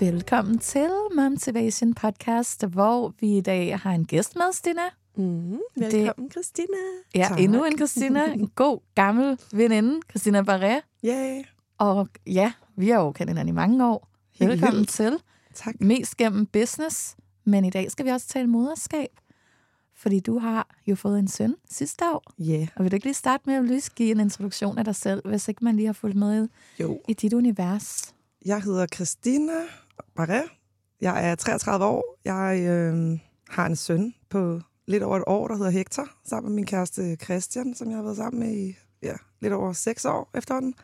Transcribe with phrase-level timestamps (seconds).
[0.00, 4.82] Velkommen til Motivation Podcast, hvor vi i dag har en gæst med, Stina.
[5.16, 6.76] Mm, velkommen, Christina.
[7.14, 7.40] Ja, tak.
[7.40, 8.24] endnu en Christina.
[8.32, 10.80] En god, gammel veninde, Christina Barré.
[11.04, 11.44] Yeah.
[11.78, 14.08] Og ja, vi har jo kendt hinanden i mange år.
[14.34, 14.90] Helt Velkommen vildt.
[14.90, 15.18] til.
[15.54, 15.80] Tak.
[15.80, 19.08] Mest gennem business, men i dag skal vi også tale moderskab.
[19.94, 22.22] Fordi du har jo fået en søn sidste år.
[22.40, 22.68] Yeah.
[22.76, 25.28] Og vil du ikke lige starte med at lige give en introduktion af dig selv,
[25.28, 26.48] hvis ikke man lige har fulgt med
[26.80, 27.00] Jo.
[27.08, 28.14] i dit univers?
[28.44, 29.52] Jeg hedder Christina
[30.16, 30.44] Barret.
[31.00, 32.18] Jeg er 33 år.
[32.24, 36.54] Jeg øh, har en søn på lidt over et år, der hedder Hector, sammen med
[36.54, 40.30] min kæreste Christian, som jeg har været sammen med i ja, lidt over seks år
[40.34, 40.74] efterhånden.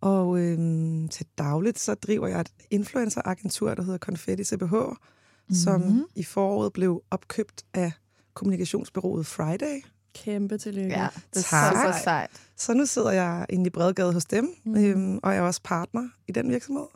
[0.00, 0.58] Og øh,
[1.10, 5.54] til dagligt så driver jeg et influenceragentur, der hedder Confetti CBH, mm-hmm.
[5.54, 7.92] som i foråret blev opkøbt af
[8.34, 9.82] kommunikationsbyrået Friday.
[10.14, 10.98] Kæmpe tillykke.
[10.98, 11.76] Ja, det er Tak.
[11.76, 12.30] super sejt.
[12.56, 14.76] Så nu sidder jeg inde i Bredgade hos dem, mm.
[14.76, 16.86] øhm, og jeg er også partner i den virksomhed.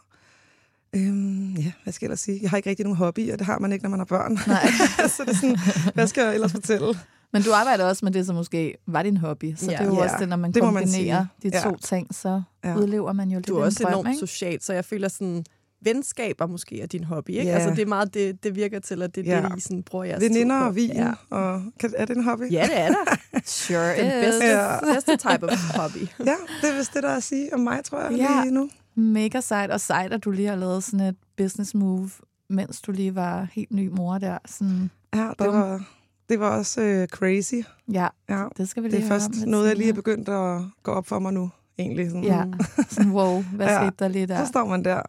[0.97, 2.39] Øhm, ja, hvad skal jeg ellers sige?
[2.43, 4.39] Jeg har ikke rigtig nogen hobby, og det har man ikke, når man har børn.
[4.47, 4.67] Nej.
[5.17, 5.59] så det er sådan,
[5.95, 6.95] hvad skal jeg ellers fortælle?
[7.33, 9.55] Men du arbejder også med det, som måske var din hobby.
[9.57, 9.77] Så Ja.
[9.77, 11.51] det er jo Ja, også det, når man det man kombinerer sige.
[11.51, 11.63] de Ja.
[11.71, 12.75] to ting, så Ja.
[12.77, 14.19] udlever man jo lidt Du er også drøm, enormt ikke?
[14.19, 15.45] socialt, så jeg føler sådan,
[15.85, 17.43] venskaber måske er din hobby, ikke?
[17.51, 17.55] Ja.
[17.55, 19.43] Altså det er meget, det, det virker til, at det er Ja.
[19.49, 20.69] det, I sådan bruger jeres Veninder tid på.
[20.69, 21.13] og vin, Ja.
[21.31, 22.53] og kan, er det en hobby?
[22.53, 23.17] ja, det er der.
[23.45, 24.81] Sure Den bedste, Ja.
[24.95, 26.07] bedste type of hobby.
[26.27, 28.43] Ja, det er vist det, der er at sige om mig, tror jeg, Ja.
[28.43, 28.71] lige nu.
[28.95, 32.11] Mega sejt, og sejt, at du lige har lavet sådan et business move,
[32.49, 34.39] mens du lige var helt ny mor der.
[34.47, 35.47] Sådan, Ja, det Bum.
[35.55, 35.85] var,
[36.29, 37.55] det var også øh, crazy.
[37.93, 40.61] ja, Ja, det skal vi lige det er først noget, jeg lige er begyndt at
[40.83, 42.11] gå op for mig nu, egentlig.
[42.11, 42.25] Sådan.
[42.25, 42.45] Ja,
[42.89, 43.81] sådan wow, hvad Ja.
[43.81, 44.37] skete der lige der?
[44.45, 45.03] Så står man der.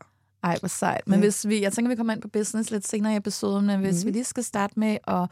[0.43, 1.07] Ej, hvor sejt.
[1.07, 1.19] Men Ja.
[1.25, 4.03] hvis vi, jeg tænker, vi kommer ind på business lidt senere i episoden, men hvis
[4.03, 4.05] Mhm.
[4.07, 5.27] vi lige skal starte med at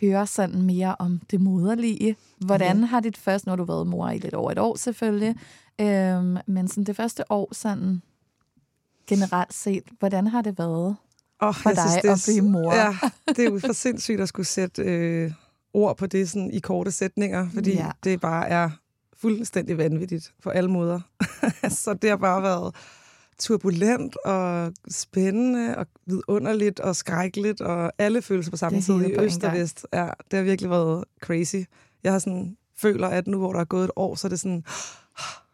[0.00, 2.16] høre sådan mere om det moderlige.
[2.38, 5.36] Hvordan har dit første, har du været mor i lidt over et år selvfølgelig,
[5.80, 8.02] øhm, men sådan det første år sådan
[9.06, 10.96] generelt set, hvordan har det været?
[11.40, 12.74] Oh, For dig at blive mor.
[12.74, 12.96] Ja,
[13.36, 15.32] det er jo for sindssygt at skulle sætte øh,
[15.74, 17.90] ord på det sådan, i korte sætninger, fordi Ja.
[18.04, 18.70] det bare er
[19.16, 21.00] fuldstændig vanvittigt på alle måder.
[21.82, 22.74] så det har bare været
[23.38, 29.12] turbulent og spændende og vidunderligt og skrækkeligt og alle følelser på samme Det tid i
[29.20, 29.86] øst og vest.
[29.92, 31.56] Ja, det har virkelig været crazy.
[32.04, 34.40] Jeg har sådan, føler, at nu hvor der er gået et år, så er det
[34.40, 34.64] sådan,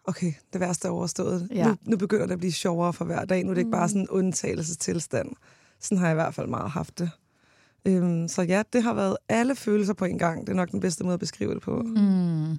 [0.09, 1.49] okay, det værste er overstået.
[1.55, 1.69] Ja.
[1.69, 3.45] Nu, nu begynder det at blive sjovere for hver dag.
[3.45, 5.29] Nu er det ikke bare sådan en undtagelsestilstand.
[5.81, 7.11] Sådan har jeg i hvert fald meget haft det.
[7.85, 10.47] Øhm, så ja, det har været alle følelser på en gang.
[10.47, 11.83] Det er nok den bedste måde at beskrive det på.
[11.83, 12.53] Mm.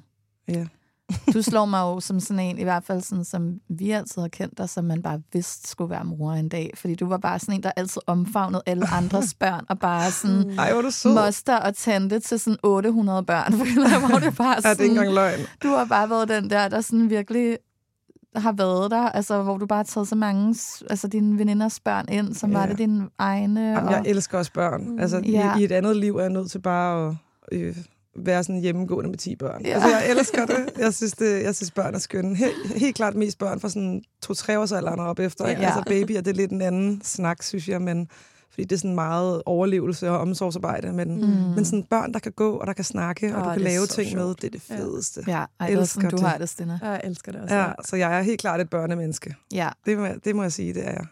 [0.48, 0.66] Ja.
[1.34, 4.30] Du slår mig jo som sådan en, i hvert fald sådan, som vi altid har
[4.30, 6.72] kendt dig, som man bare vidste skulle være mor en dag.
[6.76, 10.60] Fordi du var bare sådan en, der altid omfavnede alle andres børn, og bare sådan
[10.60, 11.14] Ej, hvor du sød.
[11.14, 13.54] moster og tante til sådan 800 børn.
[14.10, 15.40] Hvor det bare Ja, det er ikke sådan, engang løgn.
[15.64, 17.58] du har bare været den der, der sådan virkelig
[18.36, 20.56] har været der, altså hvor du bare har taget så mange,
[20.90, 22.58] altså dine veninders børn ind, som Ja.
[22.58, 23.62] var det dine egne.
[23.62, 25.00] Jamen, og, jeg elsker også børn.
[25.00, 25.58] Altså, Ja.
[25.58, 27.16] i, i et andet liv er jeg nødt til bare at
[27.58, 27.78] øh,
[28.18, 29.62] være sådan hjemmegående med 10 børn.
[29.66, 29.70] Ja.
[29.70, 29.74] Ja.
[29.76, 30.70] Altså, jeg elsker det.
[30.78, 32.36] Jeg synes, det, jeg synes børn er skønne.
[32.36, 35.48] Helt, helt klart mest børn fra sådan to-tre års alderen og op efter.
[35.48, 35.62] Ikke?
[35.62, 35.68] Ja.
[35.68, 38.08] Altså babyer, det er lidt en anden snak, synes jeg, men
[38.50, 41.28] fordi det er sådan meget overlevelse og omsorgsarbejde, men, mm.
[41.56, 43.62] men sådan børn, der kan gå, og der kan snakke, og Åh, du kan det
[43.64, 44.42] lave ting med, sjovt.
[44.42, 45.24] det er det fedeste.
[45.28, 46.26] ja, ej, det er elsker sådan, du det.
[46.26, 46.80] har det, Stina.
[46.82, 47.56] Jeg elsker det også.
[47.56, 49.36] Ja, så jeg er helt klart et børnemenneske.
[49.54, 51.06] Ja, Det må, det må jeg sige, det er jeg.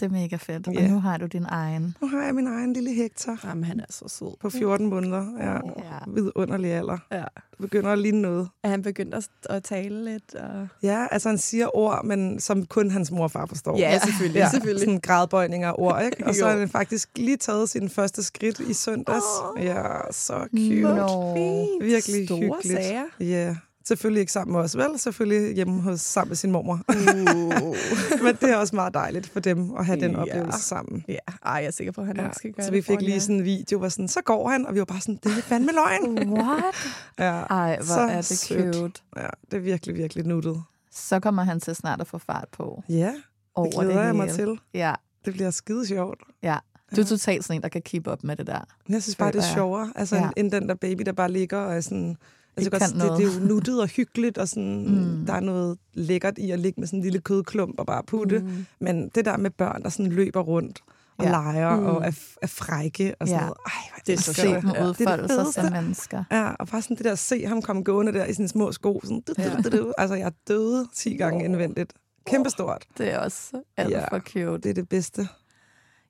[0.00, 0.66] Det er mega fedt.
[0.74, 0.84] Ja.
[0.84, 1.96] Og nu har du din egen.
[2.00, 4.36] Nu har jeg min egen lille Hector Jamen, han er så sød.
[4.40, 5.26] på 14 måneder.
[5.40, 5.52] Ja.
[5.52, 5.98] Ja.
[6.06, 6.98] Vidunderlig alder.
[7.12, 7.24] Ja.
[7.50, 8.48] Det begynder at ligne noget.
[8.62, 9.14] Er han begyndt
[9.50, 10.34] at, tale lidt?
[10.34, 10.68] Og...
[10.82, 13.78] Ja, altså han siger ord, men som kun hans mor og far forstår.
[13.78, 14.38] Ja, selvfølgelig.
[14.38, 14.80] Ja, selvfølgelig.
[14.86, 16.16] sådan gradbøjninger af ord, ikke?
[16.26, 19.24] Og så har han faktisk lige taget sin første skridt i søndags.
[19.58, 19.64] Åh.
[19.64, 20.80] Ja, så cute.
[20.82, 21.78] Nå.
[21.80, 22.84] Virkelig Store hyggeligt.
[22.84, 23.04] sager.
[23.20, 23.56] Ja,
[23.88, 24.98] selvfølgelig ikke sammen med os, vel?
[24.98, 26.80] Selvfølgelig hjemme hos, sammen med sin mormor.
[26.88, 27.76] Uh.
[28.24, 30.20] Men det er også meget dejligt for dem at have den Ja.
[30.20, 31.04] oplevelse sammen.
[31.08, 32.22] ja, ej, jeg er sikker på, at han Ja.
[32.22, 33.20] nok skal gøre Så vi fik lige jer.
[33.20, 35.42] sådan en video, hvor sådan, så går han, og vi var bare sådan, det er
[35.42, 36.32] fandme løgn.
[36.32, 36.64] What?
[37.18, 38.74] Ja, Ej, hvor Så er det sødt.
[38.76, 39.00] cute.
[39.16, 40.62] ja, det er virkelig, virkelig nuttet.
[40.92, 42.82] Så kommer han til snart at få fart på.
[42.88, 43.12] Ja,
[43.54, 44.36] Over det glæder det jeg mig hele.
[44.36, 44.58] til.
[44.74, 44.94] Ja,
[45.24, 46.20] Det bliver skide sjovt.
[46.42, 46.56] ja.
[46.96, 48.60] Du er totalt sådan en, der kan keep up med det der.
[48.88, 50.28] Jeg synes bare, det er sjovere, altså, ja.
[50.36, 52.16] end den der baby, der bare ligger og er sådan...
[52.56, 55.26] Altså, godt, kan det, det, er jo nuttet og hyggeligt, og sådan, Mm.
[55.26, 58.38] der er noget lækkert i at ligge med sådan en lille kødklump og bare putte.
[58.38, 58.66] Mm.
[58.80, 60.80] Men det der med børn, der sådan løber rundt
[61.18, 61.30] og Ja.
[61.30, 61.86] leger Mm.
[61.86, 62.12] og er,
[62.42, 63.46] er frække og sådan Ja.
[63.46, 63.58] noget.
[63.66, 64.86] Ej, Det er så dem Ja.
[64.88, 65.52] Det er det sig fedeste.
[65.62, 66.24] som mennesker.
[66.30, 68.72] Ja, og bare sådan det der at se ham komme gående der i sine små
[68.72, 69.00] sko.
[69.04, 69.32] Sådan, du,
[69.62, 69.92] du, du, du.
[69.98, 71.92] Altså, jeg døde 10 gange indvendigt.
[72.26, 72.84] Kæmpestort.
[72.98, 74.04] Det er også alt Ja.
[74.10, 74.58] for cute.
[74.58, 75.28] Det er det bedste.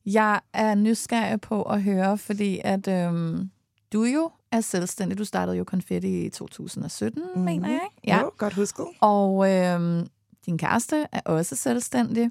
[0.07, 3.51] Jeg er nysgerrig på at høre, fordi at øhm,
[3.97, 5.19] du jo er selvstændig.
[5.19, 7.45] Du startede jo Confetti i 2017, mm-hmm.
[7.45, 8.01] mener jeg, ikke?
[8.07, 8.21] Ja.
[8.21, 8.87] Jo, godt husket.
[9.01, 10.07] Og øhm,
[10.47, 12.31] din kæreste er også selvstændig.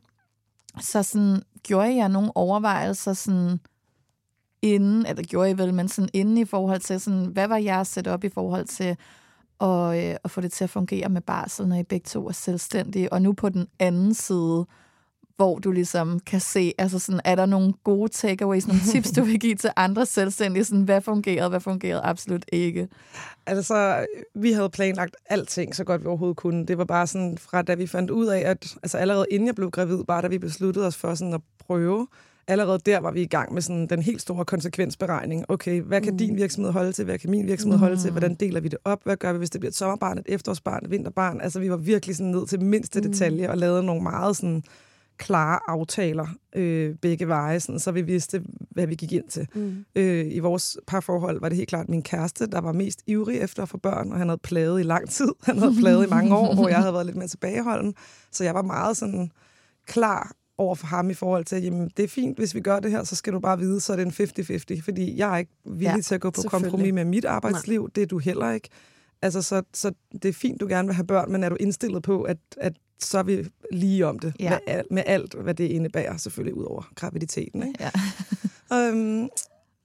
[0.82, 3.60] Så sådan, gjorde jeg nogle overvejelser sådan
[4.62, 7.88] inden, eller gjorde I vel, men sådan inden i forhold til, sådan, hvad var jeres
[7.88, 8.98] setup i forhold til
[9.62, 12.32] at, øh, at få det til at fungere med barsel, når I begge to er
[12.32, 13.14] selvstændige?
[13.14, 14.66] Og nu på den anden side,
[15.38, 19.24] hvor du ligesom kan se, altså sådan, er der nogle gode takeaways, nogle tips, du
[19.24, 22.88] vil give til andre selvstændige, sådan, hvad fungerede, hvad fungerede absolut ikke?
[23.46, 24.06] Altså,
[24.36, 26.66] vi havde planlagt alting så godt vi overhovedet kunne.
[26.66, 29.56] Det var bare sådan, fra da vi fandt ud af, at altså allerede inden jeg
[29.56, 32.08] blev gravid, bare da vi besluttede os for sådan at prøve,
[32.48, 35.46] allerede der var vi i gang med sådan den helt store konsekvensberegning.
[35.50, 36.18] Okay, hvad kan mm.
[36.18, 37.06] din virksomhed holde til?
[37.06, 37.84] Hvad kan min virksomhed mm.
[37.84, 38.12] holde til?
[38.12, 39.00] Hvordan deler vi det op?
[39.04, 41.42] Hvad gør vi, hvis det bliver et sommerbarn, et efterårsbarn, et vinterbarn?
[41.42, 43.12] Altså, vi var virkelig sådan ned til mindste mm.
[43.12, 44.64] detalje og lavede nogle meget sådan
[45.18, 49.48] klare aftaler øh, begge veje, sådan, så vi vidste, hvad vi gik ind til.
[49.56, 49.86] Mm.
[49.96, 53.64] Øh, I vores parforhold var det helt klart min kæreste, der var mest ivrig efter
[53.64, 55.30] at få børn, og han havde plaget i lang tid.
[55.44, 57.94] Han havde plaget i mange år, hvor jeg havde været lidt mere tilbageholden.
[58.32, 59.32] Så jeg var meget sådan
[59.86, 62.92] klar over for ham i forhold til, jamen det er fint, hvis vi gør det
[62.92, 65.52] her, så skal du bare vide, så er det en 50-50, fordi jeg er ikke
[65.66, 67.90] villig Ja, til at gå på kompromis med mit arbejdsliv, Nej.
[67.96, 68.70] det er du heller ikke.
[69.22, 72.04] Altså, så, så det er fint, du gerne vil have børn, men er du indstillet
[72.04, 74.50] på, at, at så er vi lige om det, Ja.
[74.50, 77.68] med, al- med alt, hvad det indebærer, selvfølgelig ud over graviditeten.
[77.68, 77.84] Ikke?
[77.84, 77.92] Ja.
[78.74, 79.30] Øhm,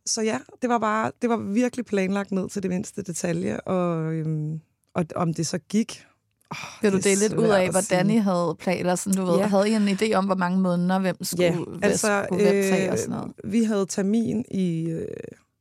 [0.06, 4.12] så ja, det var bare, det var virkelig planlagt ned til det mindste detalje, og,
[4.12, 4.60] øhm,
[4.94, 6.06] og om det så gik...
[6.50, 8.94] Oh, Vil du dele lidt ud af, hvordan I havde planer?
[8.94, 9.46] Sådan, du ved, Ja.
[9.46, 12.92] havde I en idé om, hvor mange måneder, hvem skulle, Ja, altså, skulle hvem tage
[12.92, 13.32] og sådan noget?
[13.44, 15.06] øh, vi havde termin i øh,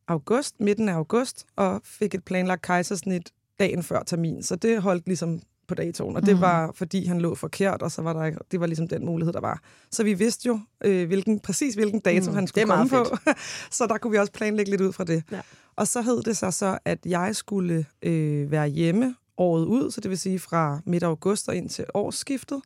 [0.07, 5.07] august, midten af august, og fik et planlagt kejsersnit dagen før termin, så det holdt
[5.07, 6.41] ligesom på datoen, og det Mhm.
[6.41, 9.39] var, fordi han lå forkert, og så var der, det var ligesom den mulighed, der
[9.41, 9.61] var.
[9.91, 13.05] Så vi vidste jo, øh, hvilken, præcis hvilken dato Mm, han skulle komme på,
[13.77, 15.23] så der kunne vi også planlægge lidt ud fra det.
[15.31, 15.41] Ja.
[15.75, 20.01] Og så hed det sig så, at jeg skulle øh, være hjemme året ud, så
[20.01, 22.61] det vil sige fra midt august og ind til årsskiftet.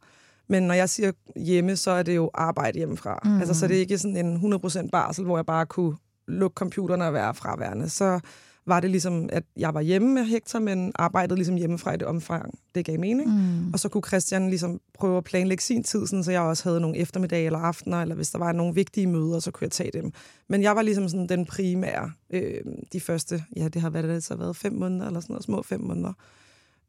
[0.49, 3.19] Men når jeg siger hjemme, så er det jo arbejde hjemmefra.
[3.23, 3.33] Mhm.
[3.33, 3.39] Mm.
[3.39, 5.95] Altså, så det er ikke sådan en 100% barsel, hvor jeg bare kunne
[6.27, 7.89] lukke computeren og være fraværende.
[7.89, 8.19] Så
[8.65, 12.07] var det ligesom, at jeg var hjemme med Hector, men arbejdede ligesom hjemmefra i det
[12.07, 13.29] omfang, det gav mening.
[13.29, 13.73] Mm.
[13.73, 16.81] Og så kunne Christian ligesom prøve at planlægge sin tid, sådan, så jeg også havde
[16.81, 19.91] nogle eftermiddage eller aftener, eller hvis der var nogle vigtige møder, så kunne jeg tage
[19.93, 20.11] dem.
[20.49, 22.61] Men jeg var ligesom sådan den primære øh,
[22.93, 25.61] de første, ja, det har været, det så været fem måneder, eller sådan noget, små
[25.61, 26.13] fem måneder.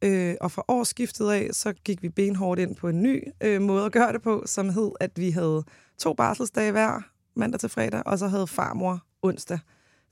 [0.02, 3.84] Øh, og fra årsskiftet af, så gik vi benhårdt ind på en ny øh, måde
[3.84, 5.64] at gøre det på, som hed, at vi havde
[5.98, 7.02] to barselsdage hver,
[7.36, 9.58] mandag til fredag, og så havde farmor onsdag.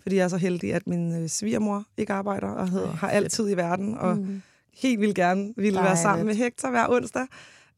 [0.03, 3.51] Fordi jeg er så heldig, at min øh, svigermor ikke arbejder, og havde, har altid
[3.51, 4.43] i verden, og mm.
[4.75, 6.45] helt vildt gerne ville være sammen med Dejligt.
[6.45, 7.27] Hector hver onsdag.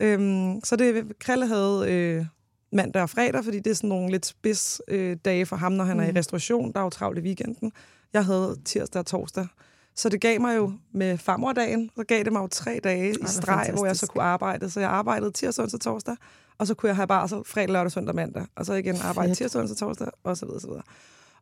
[0.00, 2.26] Øhm, så det Krille havde øh,
[2.72, 5.84] mandag og fredag, fordi det er sådan nogle lidt spids øh, dage for ham, når
[5.84, 6.02] han mm.
[6.02, 6.72] er i restauration.
[6.72, 7.72] Der er jo travlt i weekenden.
[8.12, 9.46] Jeg havde tirsdag og torsdag.
[9.96, 13.14] Så det gav mig jo med farmordagen, så gav det mig jo tre dage i
[13.20, 14.12] hvor streg, hvor jeg så fantastisk.
[14.12, 14.70] kunne arbejde.
[14.70, 16.16] Så jeg arbejdede tirsdag, onsdag, torsdag,
[16.58, 18.46] og så kunne jeg have barsel fredag, lørdag, søndag, mandag.
[18.56, 19.38] Og så igen arbejde Fedt.
[19.38, 20.82] tirsdag, onsdag, torsdag, og så videre, så videre.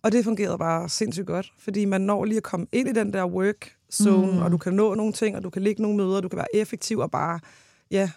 [0.02, 3.12] Og det fungerede bare sindssygt godt, fordi man når lige at komme ind i den
[3.12, 4.38] der work zone, mm.
[4.38, 6.36] og du kan nå nogle ting, og du kan ligge nogle møder, og du kan
[6.36, 7.40] være effektiv og bare,
[7.90, 8.10] ja,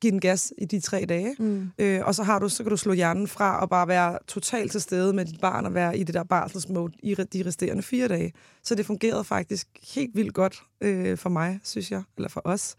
[0.00, 1.36] give den gas i de tre dage.
[1.38, 1.70] Mm.
[1.78, 4.72] Øh, og så, har du, så kan du slå hjernen fra og bare være totalt
[4.72, 8.08] til stede med dit barn og være i det der barselsmode i de resterende fire
[8.08, 8.32] dage.
[8.62, 12.76] Så det fungerede faktisk helt vildt godt øh, for mig, synes jeg, eller for os.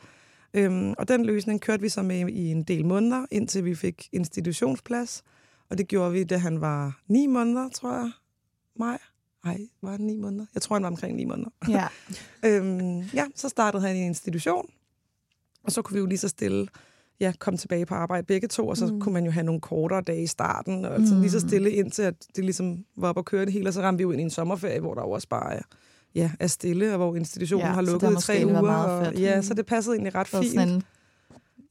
[0.53, 4.09] Øhm, og den løsning kørte vi så med i en del måneder, indtil vi fik
[4.11, 5.23] institutionsplads.
[5.69, 8.11] Og det gjorde vi, da han var ni måneder, tror jeg.
[8.79, 8.97] Maj?
[9.45, 10.45] Nej, var han ni måneder?
[10.53, 11.49] Jeg tror, han var omkring ni måneder.
[11.69, 11.87] Ja.
[12.45, 14.69] Øhm, ja, så startede han i en institution,
[15.63, 16.67] og så kunne vi jo lige så stille
[17.19, 19.01] ja, komme tilbage på arbejde begge to, og så mm.
[19.01, 21.21] kunne man jo have nogle kortere dage i starten, og altså, mm.
[21.21, 23.81] lige så stille indtil, at det ligesom var op at køre det hele, og så
[23.81, 25.61] ramte vi jo ind i en sommerferie, hvor der også bare er,
[26.15, 28.73] ja, er stille, og hvor institutionen Ja, har lukket i tre uger.
[28.73, 30.45] Og, ja, så det passede egentlig ret fint.
[30.45, 30.83] sådan en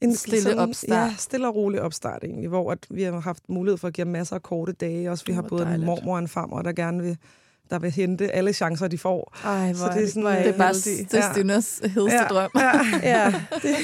[0.01, 1.09] En stille opstart.
[1.11, 4.05] Ja, stille og rolig opstart egentlig, hvor at vi har haft mulighed for at give
[4.07, 5.11] masser af korte dage.
[5.11, 5.85] Også vi har både en dejligt.
[5.85, 7.17] mormor og en farmor, der gerne vil,
[7.69, 9.37] der vil hente alle chancer, de får.
[9.45, 11.11] Ej, Så det er sådan, Det er bare heldig.
[11.11, 12.23] det er Stinas hedeste Ja.
[12.29, 12.49] drøm.
[12.55, 12.71] Ja.
[13.03, 13.75] Ja, det,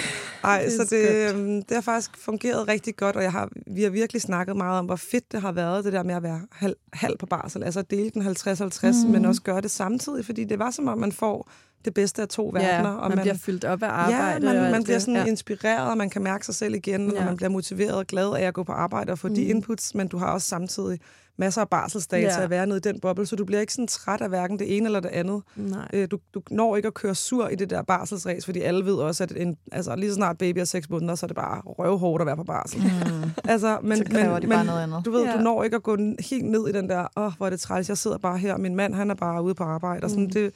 [0.43, 3.83] Ej, Det så det, øhm, det har faktisk fungeret rigtig godt, og jeg har, vi
[3.83, 6.41] har virkelig snakket meget om, hvor fedt det har været, det der med at være
[6.51, 7.63] halv, halv på barsel.
[7.63, 9.11] Altså at dele den 50-50, mm.
[9.11, 11.49] men også gøre det samtidig, fordi det var som om, man får
[11.85, 12.89] det bedste af to verdener.
[12.89, 14.47] ja, og man, bliver fyldt op af arbejde.
[14.47, 15.01] Ja, man, og man bliver det.
[15.01, 15.25] sådan ja.
[15.25, 17.19] inspireret, og man kan mærke sig selv igen, ja.
[17.19, 19.35] og man bliver motiveret og glad af at gå på arbejde og få mm.
[19.35, 20.99] de inputs, men du har også samtidig
[21.37, 22.33] masser af barselsdage ja.
[22.33, 24.59] Til at være nede i den boble, så du bliver ikke sådan træt af hverken
[24.59, 25.41] det ene eller det andet.
[25.55, 25.87] Nej.
[25.93, 28.93] Øh, du, du når ikke at køre sur i det der barselsræs, fordi alle ved
[28.93, 31.61] også, at en, altså, lige så snart baby er seks måneder, så er det bare
[31.65, 32.81] røvhårdt at være på barsel.
[32.83, 33.29] Mm.
[33.51, 35.05] altså, men, Så men, men, bare noget andet.
[35.05, 35.33] Du ved, Ja.
[35.37, 35.97] du når ikke at gå
[36.29, 38.57] helt ned i den der, åh, oh, hvor er det træls, jeg sidder bare her,
[38.57, 40.03] min mand, han er bare ude på arbejde.
[40.03, 40.29] Og sådan, Mm.
[40.31, 40.51] det,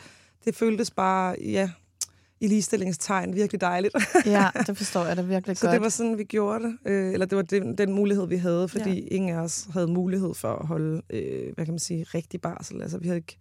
[0.46, 1.70] det føltes bare, ja,
[2.42, 3.96] i ligestillingstegn virkelig dejligt.
[4.26, 5.74] Ja, det forstår jeg da virkelig Så godt.
[5.74, 6.78] det var sådan, vi gjorde det.
[6.86, 9.08] Øh, eller det var den, den mulighed, vi havde, fordi ja.
[9.16, 12.82] ingen af os havde mulighed for at holde, øh, hvad kan man sige, rigtig barsel.
[12.82, 13.38] Altså, vi havde ikke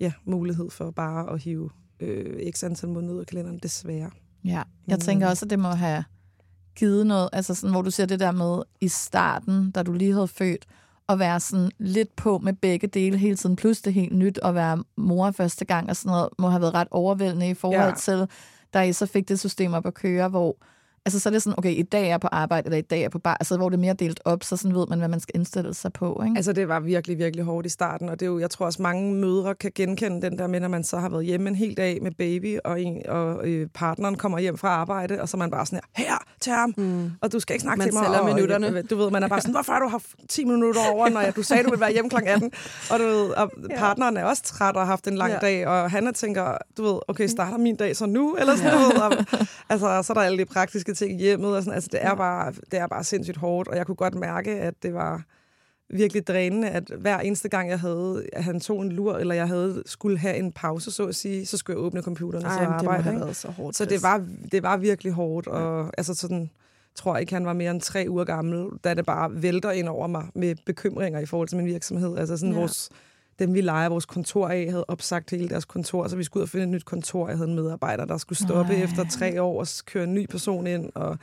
[0.00, 4.10] ja, mulighed for bare at hive øh, x antal måneder ud af kalenderen, desværre.
[4.44, 5.00] Ja, jeg Mm.
[5.00, 6.04] tænker også, at det må have
[6.76, 10.12] givet noget, altså sådan, hvor du siger det der med i starten, da du lige
[10.12, 10.66] havde født,
[11.08, 14.54] at være sådan lidt på med begge dele hele tiden, plus det helt nyt at
[14.54, 17.94] være mor første gang og sådan noget, må have været ret overvældende i forhold ja.
[17.94, 18.28] til,
[18.74, 20.56] da I så fik det system op at køre, hvor
[21.08, 22.96] altså så er det sådan, okay, i dag er jeg på arbejde, eller i dag
[22.98, 24.98] er jeg på bar, altså hvor det er mere delt op, så sådan ved man,
[24.98, 26.36] hvad man skal indstille sig på, ikke?
[26.36, 28.82] Altså, det var virkelig, virkelig hårdt i starten, og det er jo, jeg tror også,
[28.82, 31.76] mange mødre kan genkende den der med, når man så har været hjemme en hel
[31.76, 35.38] dag med baby, og, en, og øh, partneren kommer hjem fra arbejde, og så er
[35.38, 37.10] man bare sådan her, her, til ham, mm.
[37.20, 38.02] og du skal ikke snakke Man til mig.
[38.02, 38.66] tæller og, minutterne.
[38.78, 41.20] øh, Du ved, man er bare sådan, hvorfor har du haft 10 minutter over, når
[41.20, 42.16] jeg, du sagde, du ville være hjemme kl.
[42.26, 42.50] 18?
[42.90, 45.38] Og, du ved, og partneren er også træt og har haft en lang Ja.
[45.38, 48.34] dag, og han er tænker, du ved, okay, starter min dag så nu?
[48.40, 49.12] Eller sådan, du ved, og,
[49.68, 52.14] altså, så er der alle de praktiske ting i hjemmet, og sådan, altså, det er,
[52.14, 55.22] bare, det er bare sindssygt hårdt, og jeg kunne godt mærke, at det var
[55.90, 59.48] virkelig drænende, at hver eneste gang, jeg havde, at han tog en lur, eller jeg
[59.48, 62.60] havde skulle have en pause, så at sige, så skulle jeg åbne computeren og så
[62.60, 63.02] det arbejde.
[63.02, 63.34] have ikke?
[63.34, 63.76] så hårdt.
[63.76, 66.50] Så det var, det var virkelig hårdt, og altså sådan,
[66.94, 70.06] tror ikke, han var mere end tre uger gammel, da det bare vælter ind over
[70.06, 72.18] mig med bekymringer i forhold til min virksomhed.
[72.18, 72.54] Altså sådan Ja.
[72.54, 72.60] ja.
[72.60, 72.90] vores,
[73.38, 76.42] dem vi leger vores kontor af, havde opsagt hele deres kontor, så vi skulle ud
[76.42, 77.28] og finde et nyt kontor.
[77.28, 78.80] Jeg havde en medarbejder, der skulle stoppe Nej.
[78.80, 78.84] Ej.
[78.84, 81.18] efter tre år og køre en ny person ind, og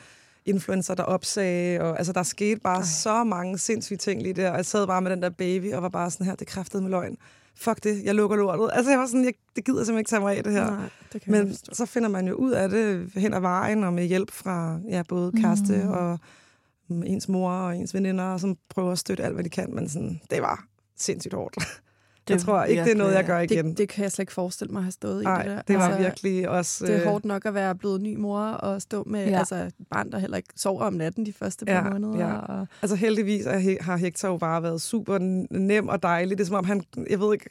[0.46, 2.84] influencer, der opsagde, og altså der skete bare Ej.
[2.84, 5.82] så mange sindssyge ting lige der, og jeg sad bare med den der baby, og
[5.84, 7.18] var bare sådan her, det kræftede med løgn.
[7.58, 8.70] Fuck det, jeg lukker lortet.
[8.74, 10.72] Altså jeg var sådan, jeg, det gider jeg simpelthen ikke tage mig af det her.
[10.72, 13.94] Nej, det kan Men så finder man jo ud af det hen ad vejen, og
[13.94, 15.90] med hjælp fra ja, både kæreste mm.
[15.90, 16.20] og
[16.88, 19.76] mm, ens mor og ens veninder, som prøver at støtte alt, hvad de kan.
[19.76, 20.66] Men sådan, det var
[20.98, 21.58] sindssygt hårdt.
[22.28, 23.70] Det jeg tror ikke, det er noget, jeg gør igen.
[23.70, 25.24] Det, det kan jeg slet ikke forestille mig at have stået i.
[25.24, 25.62] Nej, det, der.
[25.62, 26.86] det var Altså, virkelig også...
[26.86, 29.38] Det er øh, hårdt nok at være blevet ny mor og stå med Ja.
[29.40, 32.28] altså, et barn, der heller ikke sover om natten de første par Ja, måneder.
[32.28, 32.34] ja.
[32.36, 35.18] Og, Altså heldigvis He- har Hector jo bare været super
[35.52, 36.38] nem og dejlig.
[36.38, 37.50] Det er som om han, jeg ved ikke,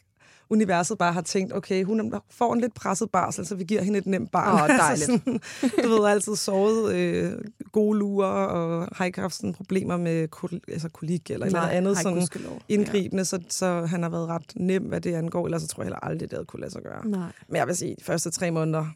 [0.51, 3.99] universet bare har tænkt, okay, hun får en lidt presset barsel, så vi giver hende
[3.99, 4.55] et nemt barn.
[4.55, 5.11] Åh, dejligt.
[5.11, 5.41] altså sådan,
[5.85, 7.33] du ved, altid sovet øh,
[7.73, 11.99] gode lurer, og har ikke haft sådan problemer med kol- altså kolik eller noget andet
[11.99, 12.29] sådan
[12.69, 15.45] indgribende, så, så han har været ret nem, hvad det angår.
[15.45, 17.01] Ellers så tror jeg heller aldrig, det havde kunne lade sig gøre.
[17.05, 17.11] Ja.
[17.11, 17.29] Nej.
[17.49, 18.87] Men jeg vil sige, de første tre måneder,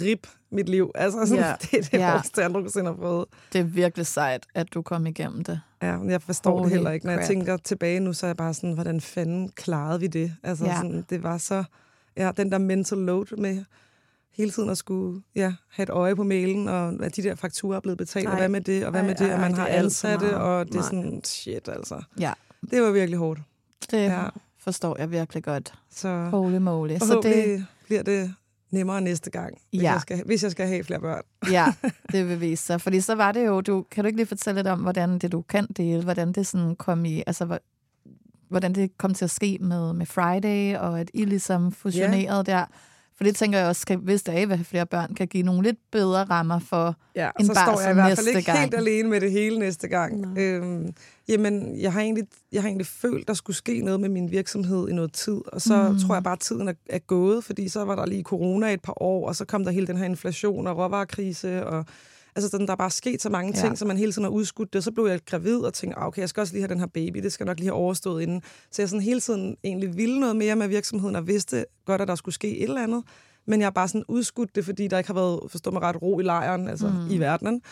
[0.00, 0.90] rip mit liv.
[0.94, 1.54] Altså, sådan, Ja.
[1.62, 2.10] det er det Ja.
[2.12, 3.24] hårdeste, jeg nogensinde har prøvet.
[3.52, 5.60] Det er virkelig sejt, at du kom igennem det.
[5.82, 7.06] Ja, men jeg forstår Holy det heller ikke.
[7.06, 7.20] Når crap.
[7.20, 10.34] jeg tænker tilbage nu, så er jeg bare sådan, hvordan fanden klarede vi det?
[10.42, 10.76] Altså, Ja.
[10.76, 11.64] sådan, det var så...
[12.16, 13.64] Ja, den der mental load med
[14.32, 17.76] hele tiden at skulle ja, have et øje på mailen, og at de der fakturer
[17.76, 18.30] er blevet betalt, Ej.
[18.32, 19.78] og hvad med det, og hvad Ej, med det, ej, og man har det for
[19.84, 20.36] ansatte, meget.
[20.40, 20.84] og det er Nej.
[20.84, 22.02] sådan, shit altså.
[22.20, 22.32] Ja,
[22.70, 23.40] Det var virkelig hårdt.
[23.90, 24.22] det Ja.
[24.58, 25.72] forstår jeg virkelig godt.
[25.90, 26.98] Så Holy moly.
[26.98, 27.66] Så det...
[27.86, 28.34] bliver det
[28.70, 29.92] nemmere næste gang, hvis, Ja.
[29.92, 31.22] jeg skal, hvis jeg skal have flere børn.
[31.52, 31.74] ja,
[32.12, 32.80] det vil vise sig.
[32.80, 35.32] Fordi så var det jo, du, kan du ikke lige fortælle lidt om, hvordan det
[35.32, 37.60] du kan dele, hvordan det sådan kom i, altså hvor-
[38.48, 42.64] hvordan det kom til at ske med, med Friday, og at I ligesom fusionerede der.
[43.18, 45.76] For det tænker jeg også, kan, hvis der er flere børn, kan give nogle lidt
[45.92, 48.58] bedre rammer for Ja, en så står jeg i hvert fald ikke gang.
[48.58, 50.20] helt alene med det hele næste gang.
[50.20, 50.42] Nej.
[50.42, 50.94] Øhm,
[51.28, 54.88] jamen, jeg har, egentlig, jeg har egentlig følt, der skulle ske noget med min virksomhed
[54.88, 55.98] i noget tid, og så mm.
[55.98, 58.82] tror jeg bare, at tiden er, er gået, fordi så var der lige corona et
[58.82, 61.84] par år, og så kom der hele den her inflation og råvarekrise, og
[62.38, 63.62] Altså, sådan, der er bare sket så mange Ja.
[63.62, 64.84] ting, så man hele tiden har udskudt det.
[64.84, 66.86] Så blev jeg gravid og tænkte, ah, okay, jeg skal også lige have den her
[66.86, 68.42] baby, det skal nok lige have overstået inden.
[68.70, 72.08] Så jeg sådan hele tiden egentlig ville noget mere med virksomheden, og vidste godt, at
[72.08, 73.02] der skulle ske et eller andet.
[73.46, 76.02] Men jeg har bare sådan udskudt det, fordi der ikke har været, forstå mig ret,
[76.02, 77.10] ro i lejren, altså mm.
[77.14, 77.62] i verdenen.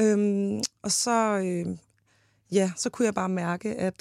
[0.00, 1.76] Øhm, og så, øh,
[2.52, 3.94] ja, så kunne jeg bare mærke, at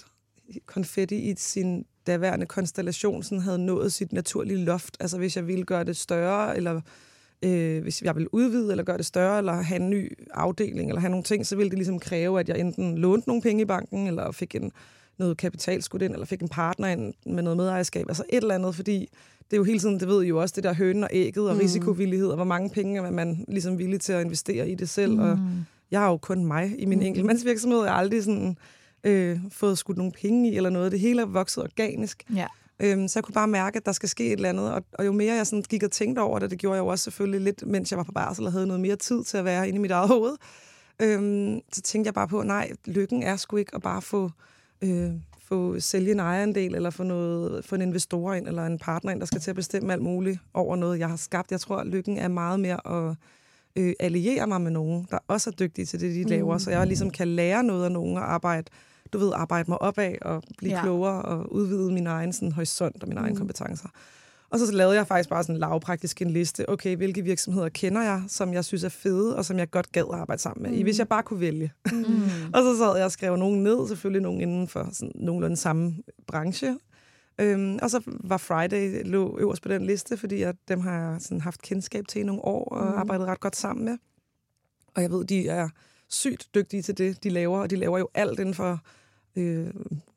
[0.65, 4.97] konfetti i sin daværende konstellation sådan havde nået sit naturlige loft.
[4.99, 6.81] Altså hvis jeg ville gøre det større, eller
[7.43, 11.01] øh, hvis jeg ville udvide, eller gøre det større, eller have en ny afdeling, eller
[11.01, 13.65] have nogle ting, så ville det ligesom kræve, at jeg enten lånte nogle penge i
[13.65, 14.71] banken, eller fik en,
[15.17, 18.05] noget kapital skudt ind, eller fik en partner ind med noget medejerskab.
[18.07, 19.09] Altså et eller andet, fordi
[19.45, 21.49] det er jo hele tiden, det ved I jo også, det der hønen og ægget
[21.49, 21.61] og mm.
[21.61, 25.13] risikovillighed, og hvor mange penge er man ligesom villig til at investere i det selv.
[25.13, 25.19] Mm.
[25.19, 25.39] Og
[25.91, 27.05] jeg har jo kun mig i min mm.
[27.05, 27.83] enkeltmandsvirksomhed.
[27.83, 28.57] Jeg har aldrig sådan,
[29.03, 30.91] øh, fået skudt nogle penge i eller noget.
[30.91, 32.23] Det hele er vokset organisk.
[32.35, 32.45] Ja.
[32.79, 34.73] Øhm, så jeg kunne bare mærke, at der skal ske et eller andet.
[34.73, 36.87] Og, og jo mere jeg sådan gik og tænkte over det, det gjorde jeg jo
[36.87, 39.45] også selvfølgelig lidt, mens jeg var på barsel og havde noget mere tid til at
[39.45, 40.35] være inde i mit eget hoved.
[41.01, 44.31] Øhm, så tænkte jeg bare på, nej, lykken er sgu ikke at bare få,
[44.81, 45.11] øh,
[45.43, 49.19] få sælge en ejerandel, eller få, noget, få en investor ind, eller en partner ind,
[49.19, 51.51] der skal til at bestemme alt muligt over noget, jeg har skabt.
[51.51, 53.15] Jeg tror, at lykken er meget mere at
[53.75, 56.87] øh, alliere mig med nogen, der også er dygtige til det, de laver, så jeg
[56.87, 58.71] ligesom kan lære noget af nogen og arbejde,
[59.15, 60.81] du ved, arbejde mig opad og blive Ja.
[60.81, 63.25] klogere og udvide min egen sådan, horisont og mine mm.
[63.25, 63.89] egne kompetencer.
[64.49, 66.69] Og så lavede jeg faktisk bare sådan lavpraktisk en liste.
[66.69, 70.03] Okay, hvilke virksomheder kender jeg, som jeg synes er fede, og som jeg godt gad
[70.13, 70.83] at arbejde sammen med, mm.
[70.83, 71.71] hvis jeg bare kunne vælge.
[71.91, 72.05] Mm.
[72.55, 75.95] og så sad jeg og skrev nogen ned, selvfølgelig nogen inden for sådan, nogenlunde samme
[76.27, 76.77] branche.
[77.39, 81.21] Øhm, og så var Friday lå øverst på den liste, fordi at dem har jeg
[81.21, 82.97] sådan haft kendskab til i nogle år og mm.
[82.99, 83.97] arbejdet ret godt sammen med.
[84.95, 85.69] Og jeg ved, de er
[86.09, 88.79] sygt dygtige til det, de laver, og de laver jo alt inden for
[89.35, 89.67] øh,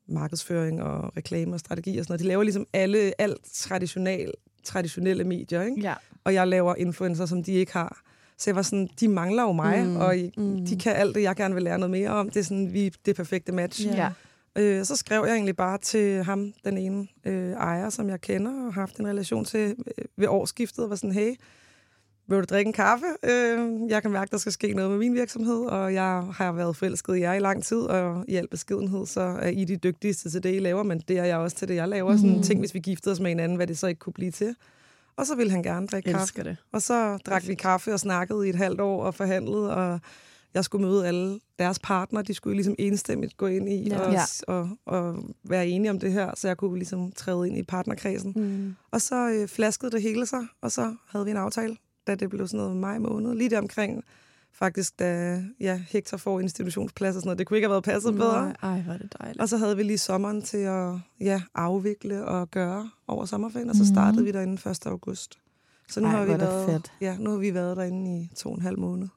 [0.08, 2.20] markedsføring og reklame og strategi og sådan noget.
[2.20, 4.32] De laver ligesom alle, alt traditionel,
[4.64, 5.80] traditionelle medier, ikke?
[5.80, 5.94] Ja.
[6.24, 8.02] og jeg laver influencer, som de ikke har.
[8.38, 9.96] Så jeg var sådan, de mangler jo mig, mm.
[9.96, 10.66] og mm.
[10.66, 12.30] de kan alt det, jeg gerne vil lære noget mere om.
[12.30, 13.86] Det er sådan, vi det perfekte match.
[13.86, 14.10] Ja.
[14.56, 18.52] Øh, så skrev jeg egentlig bare til ham, den ene øh, ejer, som jeg kender
[18.52, 21.34] og har haft en relation til øh, ved årsskiftet, og var sådan, hey,
[22.28, 23.06] vil du drikke en kaffe?
[23.24, 26.76] Øh, jeg kan mærke, der skal ske noget med min virksomhed, og jeg har været
[26.76, 30.30] forelsket i jer i lang tid, og i al beskedenhed, så er I de dygtigste
[30.30, 32.16] til det, I laver, men det er jeg også til det, jeg laver.
[32.16, 34.30] Sådan en ting, hvis vi giftede os med hinanden, hvad det så ikke kunne blive
[34.30, 34.54] til.
[35.16, 36.22] Og så ville han gerne drikke kaffe.
[36.22, 36.56] Elsker det.
[36.72, 40.00] Og så drak vi kaffe og snakkede i et halvt år og forhandlede, og
[40.54, 42.22] jeg skulle møde alle deres partner.
[42.22, 44.00] De skulle ligesom enstemmigt gå ind i Ja.
[44.00, 44.20] og, Ja.
[44.48, 48.32] og, og være enige om det her, så jeg kunne ligesom træde ind i partnerkredsen.
[48.36, 48.74] Mm.
[48.90, 51.76] Og så øh, flaskede det hele sig, og så havde vi en aftale,
[52.08, 53.34] da det blev sådan noget maj måned.
[53.34, 54.04] Lige der omkring,
[54.52, 57.38] faktisk, da ja, Hector får institutionsplads og sådan noget.
[57.38, 58.44] Det kunne ikke have været passet bedre.
[58.44, 59.40] Nej, ej, hvor er det dejligt.
[59.40, 63.76] Og så havde vi lige sommeren til at ja, afvikle og gøre over sommerferien, og
[63.76, 64.86] så startede vi derinde 1.
[64.86, 65.38] august.
[65.88, 66.92] Så nu Ej, har vi været, fedt.
[67.00, 69.08] Ja, nu har vi været derinde i to og en halv måned.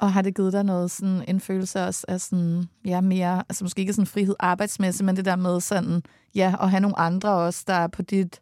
[0.00, 3.64] Og har det givet dig noget sådan en følelse også af sådan, ja, mere, altså
[3.64, 6.02] måske ikke sådan frihed arbejdsmæssigt, men det der med sådan,
[6.34, 8.40] ja, at have nogle andre også, der er på dit,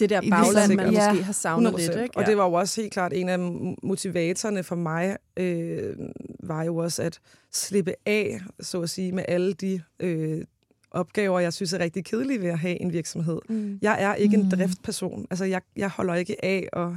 [0.00, 1.12] Det der bagland, man ja.
[1.12, 2.02] måske har savnet lidt, 100%.
[2.02, 2.16] ikke?
[2.16, 3.38] Og det var jo også helt klart en af
[3.82, 5.96] motivatorerne for mig, øh,
[6.42, 7.20] var jo også at
[7.52, 10.44] slippe af, så at sige, med alle de øh,
[10.90, 13.38] opgaver, jeg synes er rigtig kedelige ved at have en virksomhed.
[13.48, 13.78] Mm.
[13.82, 15.26] Jeg er ikke en driftperson.
[15.30, 16.88] Altså, jeg, jeg holder ikke af at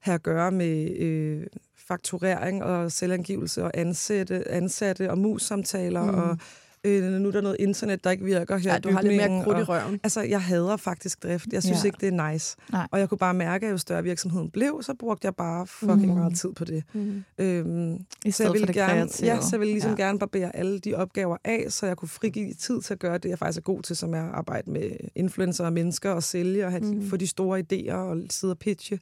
[0.00, 1.46] have at gøre med øh,
[1.88, 6.18] fakturering og selvangivelse og ansatte, ansatte og mus-samtaler, mm.
[6.18, 6.38] og
[6.84, 9.44] øh, nu er der noget internet, der ikke virker her Ja, du har lidt mere
[9.44, 10.00] krudt i og- røven.
[10.02, 11.46] Altså, jeg hader faktisk drift.
[11.52, 11.86] Jeg synes Ja.
[11.86, 12.56] ikke, det er nice.
[12.72, 12.88] Nej.
[12.90, 16.06] Og jeg kunne bare mærke, at jo større virksomheden blev, så brugte jeg bare fucking
[16.06, 16.14] mm.
[16.14, 16.84] meget tid på det.
[16.92, 17.24] Mm.
[17.38, 19.28] Øhm, i så jeg ville gerne, kreative.
[19.30, 20.04] ja, så jeg ville ligesom ja.
[20.04, 23.28] gerne barbere alle de opgaver af, så jeg kunne frigive tid til at gøre det,
[23.28, 26.64] jeg faktisk er god til, som er at arbejde med influencer og mennesker og sælge
[26.66, 27.08] og have, mm.
[27.10, 28.98] få de store idéer og sidde og pitche.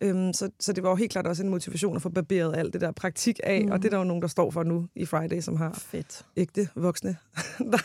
[0.00, 2.72] Øhm, så, så det var jo helt klart også en motivation at få barberet alt
[2.72, 3.70] det der praktik af, mm.
[3.70, 6.26] og det er der jo nogen, der står for nu i Friday, som har Fedt.
[6.36, 7.16] ægte voksne,
[7.58, 7.78] der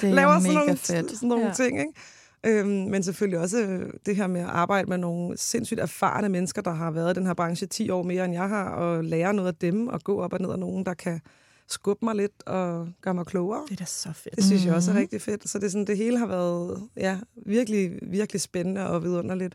[0.00, 1.10] Det er laver sådan nogle, fedt.
[1.10, 1.52] sådan nogle Ja.
[1.52, 1.78] ting.
[1.80, 1.92] Ikke?
[2.46, 6.62] Øhm, men selvfølgelig også øh, det her med at arbejde med nogle sindssygt erfarne mennesker,
[6.62, 9.34] der har været i den her branche 10 år mere, end jeg har, og lære
[9.34, 11.20] noget af dem, og gå op og ned af nogen, der kan
[11.68, 13.62] skubbe mig lidt og gøre mig klogere.
[13.68, 14.36] Det er da så fedt.
[14.36, 15.00] Det synes jeg også er Mhm.
[15.00, 15.48] rigtig fedt.
[15.48, 19.54] Så det, er sådan, det hele har været ja, virkelig, virkelig spændende og vidunderligt.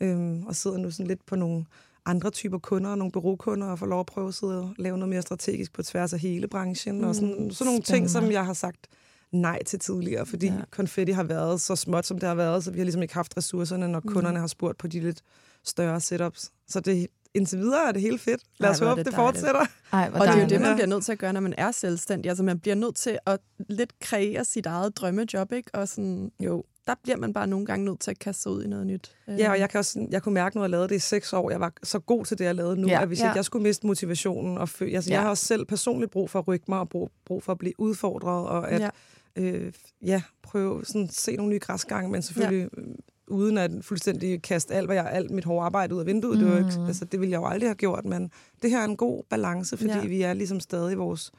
[0.00, 1.64] Øhm, og sidder nu sådan lidt på nogle
[2.06, 5.08] andre typer kunder, nogle bureaukunder, og får lov at prøve at sidde og lave noget
[5.08, 6.98] mere strategisk på tværs af hele branchen.
[6.98, 8.86] Mm, og sådan, sådan nogle ting, som jeg har sagt
[9.32, 10.54] nej til tidligere, fordi ja.
[10.70, 13.36] konfetti har været så småt, som det har været, så vi har ligesom ikke haft
[13.36, 15.22] ressourcerne, når kunderne har spurgt på de lidt
[15.64, 16.50] større setups.
[16.68, 18.40] Så det indtil videre er det helt fedt.
[18.58, 19.66] Lad Ej, os er håbe, det det, fortsætter.
[19.92, 21.70] Ej, Og det er jo det, man bliver nødt til at gøre, når man er
[21.70, 22.28] selvstændig.
[22.28, 25.70] Altså, man bliver nødt til at lidt kreere sit eget drømmejob, ikke?
[25.74, 26.64] Og sådan, Jo.
[26.86, 29.16] Der bliver man bare nogle gange nødt til at kaste sig ud i noget nyt.
[29.28, 31.50] Ja, og jeg, kan også, jeg kunne mærke, når jeg lavede det i seks år,
[31.50, 33.02] jeg var så god til det, jeg lavede nu, Ja.
[33.02, 33.24] at hvis Ja.
[33.24, 35.14] ikke jeg skulle miste motivationen, og fø, altså, Ja.
[35.14, 37.58] jeg har også selv personligt brug for at rykke mig, og brug, brug for at
[37.58, 38.90] blive udfordret, og at Ja.
[39.36, 42.82] Øh, ja, prøve sådan se nogle nye græsgange, men selvfølgelig ja.
[43.28, 46.38] uden at fuldstændig kaste alt, hvad jeg, alt mit hårde arbejde ud af vinduet.
[46.38, 46.44] Mm.
[46.44, 48.30] Det, var ikke, altså, det ville jeg jo aldrig have gjort, men
[48.62, 50.06] det her er en god balance, fordi ja.
[50.06, 51.32] vi er ligesom stadig vores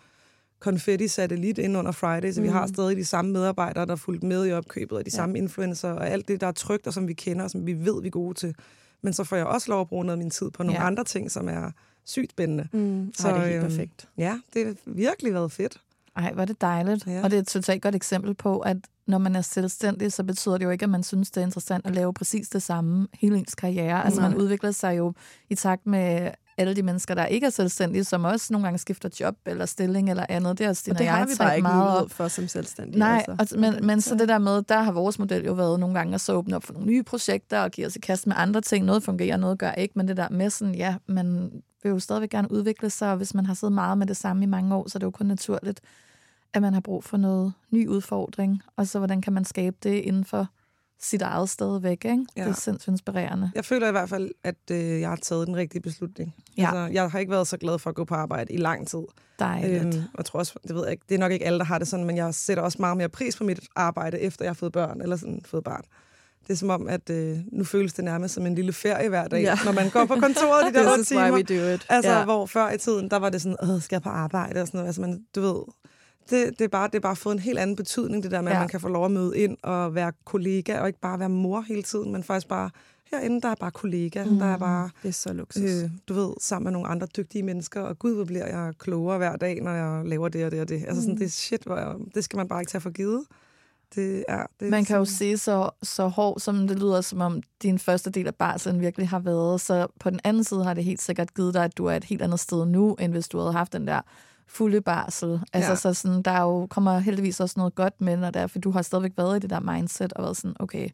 [0.62, 2.44] konfetti-satellit ind under Friday, så mm.
[2.48, 5.16] vi har stadig de samme medarbejdere, der er fulgt med i opkøbet, og de Ja.
[5.16, 7.74] samme influencer, og alt det, der er trygt, og som vi kender, og som vi
[7.74, 8.56] ved, vi er gode til.
[9.02, 10.88] Men så får jeg også lov at bruge noget af min tid på nogle Ja.
[10.88, 11.72] andre ting, som er
[12.06, 12.68] sygt spændende.
[12.74, 14.08] Mm, så Så, det er helt øhm, perfekt.
[14.18, 15.82] Ja, det har virkelig været fedt.
[16.16, 17.08] Ej, hvor er det dejligt.
[17.08, 17.24] Ja.
[17.24, 20.58] Og det er et totalt godt eksempel på, at når man er selvstændig, så betyder
[20.58, 23.38] det jo ikke, at man synes, det er interessant at lave præcis det samme hele
[23.38, 24.06] ens karriere.
[24.06, 25.14] Altså man udvikler sig jo
[25.50, 29.10] i takt med alle de mennesker, der ikke er selvstændige, som også nogle gange skifter
[29.20, 30.58] job eller stilling eller andet.
[30.58, 32.12] Det er også Og det jeg har vi bare ikke meget op.
[32.12, 33.00] for som selvstændig.
[33.00, 33.36] Nej, altså.
[33.40, 33.58] altså.
[33.58, 36.22] men, men så det der med, der har vores model jo været nogle gange at
[36.22, 38.86] så åbne op for nogle nye projekter og give os i kast med andre ting.
[38.86, 41.52] Noget fungerer, noget gør ikke, men det der med sådan, ja, man
[41.84, 44.44] vil jo stadigvæk gerne udvikle sig, og hvis man har siddet meget med det samme
[44.44, 45.82] i mange år, så er det jo kun naturligt,
[46.54, 49.94] at man har brug for noget ny udfordring, og så hvordan kan man skabe det
[49.94, 50.48] inden for
[51.04, 52.26] sit eget sted væk, ikke?
[52.38, 52.44] Ja.
[52.44, 53.52] Det er sindssygt inspirerende.
[53.56, 56.36] Jeg føler i hvert fald, at øh, jeg har taget den rigtige beslutning.
[56.58, 56.64] Ja.
[56.66, 59.00] Altså, jeg har ikke været så glad for at gå på arbejde i lang tid.
[59.40, 59.86] Dejligt.
[59.96, 61.78] Øhm, jeg tror også, det ved jeg ikke, det er nok ikke alle, der har
[61.78, 64.54] det sådan, men jeg sætter også meget mere pris på mit arbejde, efter jeg har
[64.56, 65.82] fået børn, eller sådan fået barn.
[66.48, 69.28] Det er som om, at øh, nu føles det nærmest som en lille ferie hver
[69.28, 69.58] dag, Ja.
[69.66, 71.78] når man går på kontoret de der timer.
[71.90, 72.24] Altså, ja.
[72.24, 74.78] hvor før i tiden, der var det sådan, Åh, skal jeg på arbejde og sådan
[74.78, 74.88] noget.
[74.88, 75.64] Altså, man, du ved,
[76.30, 78.52] det, det, er bare, det er bare fået en helt anden betydning, det der med,
[78.52, 78.56] Ja.
[78.58, 81.30] at man kan få lov at møde ind og være kollega, og ikke bare være
[81.30, 82.70] mor hele tiden, men faktisk bare,
[83.12, 84.40] herinde, der er bare kollega, mm.
[84.40, 85.64] der er bare, Det er så luksus.
[85.84, 89.18] øh, du ved, sammen med nogle andre dygtige mennesker, og gud, hvor bliver jeg klogere
[89.18, 90.84] hver dag, når jeg laver det og det og det.
[90.88, 93.24] Altså sådan, det er shit, hvor jeg, det skal man bare ikke tage for givet.
[93.96, 97.42] Det er, det Man kan jo se så, så hård, som det lyder, som om
[97.62, 99.62] din første del af barselen virkelig har været.
[99.62, 102.04] Så på den anden side har det helt sikkert givet dig, at du er et
[102.04, 104.02] helt andet sted nu, end hvis du havde haft den der
[104.54, 105.40] fulde barsel.
[105.54, 105.76] Altså, Ja.
[105.76, 108.60] så sådan, der er jo, kommer heldigvis også noget godt med, når det er, for
[108.60, 110.90] du har stadigvæk været i det der mindset, og været sådan, okay,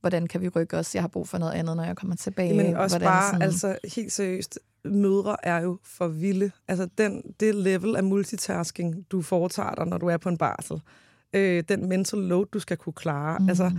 [0.00, 0.94] hvordan kan vi rykke os?
[0.94, 2.56] Jeg har brug for noget andet, når jeg kommer tilbage.
[2.56, 6.50] Men også hvordan, bare, sådan, altså helt seriøst, mødre er jo for vilde.
[6.68, 10.80] Altså den, det level af multitasking, du foretager dig, når du er på en barsel.
[11.32, 13.38] Øh, den mental load, du skal kunne klare.
[13.38, 13.48] Mm.
[13.48, 13.72] Altså,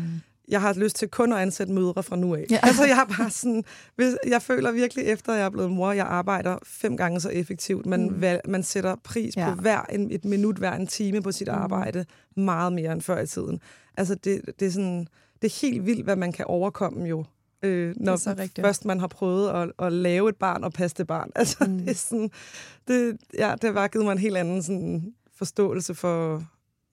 [0.47, 2.45] jeg har lyst til kun at ansætte mødre fra nu af.
[2.51, 2.59] Ja.
[2.63, 3.63] Altså, jeg har bare sådan,
[3.95, 7.29] hvis, jeg føler virkelig efter, at jeg er blevet mor, jeg arbejder fem gange så
[7.29, 7.85] effektivt.
[7.85, 8.21] Man, mm.
[8.21, 9.49] valg, man sætter pris Ja.
[9.49, 11.53] på hver en, et minut, hver en time på sit mm.
[11.53, 12.05] arbejde,
[12.35, 13.59] meget mere end før i tiden.
[13.97, 15.07] Altså, det, det, er sådan,
[15.41, 17.25] det er helt vildt, hvad man kan overkomme jo.
[17.63, 18.17] Øh, når
[18.61, 21.31] først man har prøvet at, at lave et barn og passe det barn.
[21.35, 21.77] Altså, mm.
[21.77, 22.31] det, er sådan,
[22.87, 26.43] det, ja, det har bare givet mig en helt anden sådan, forståelse for...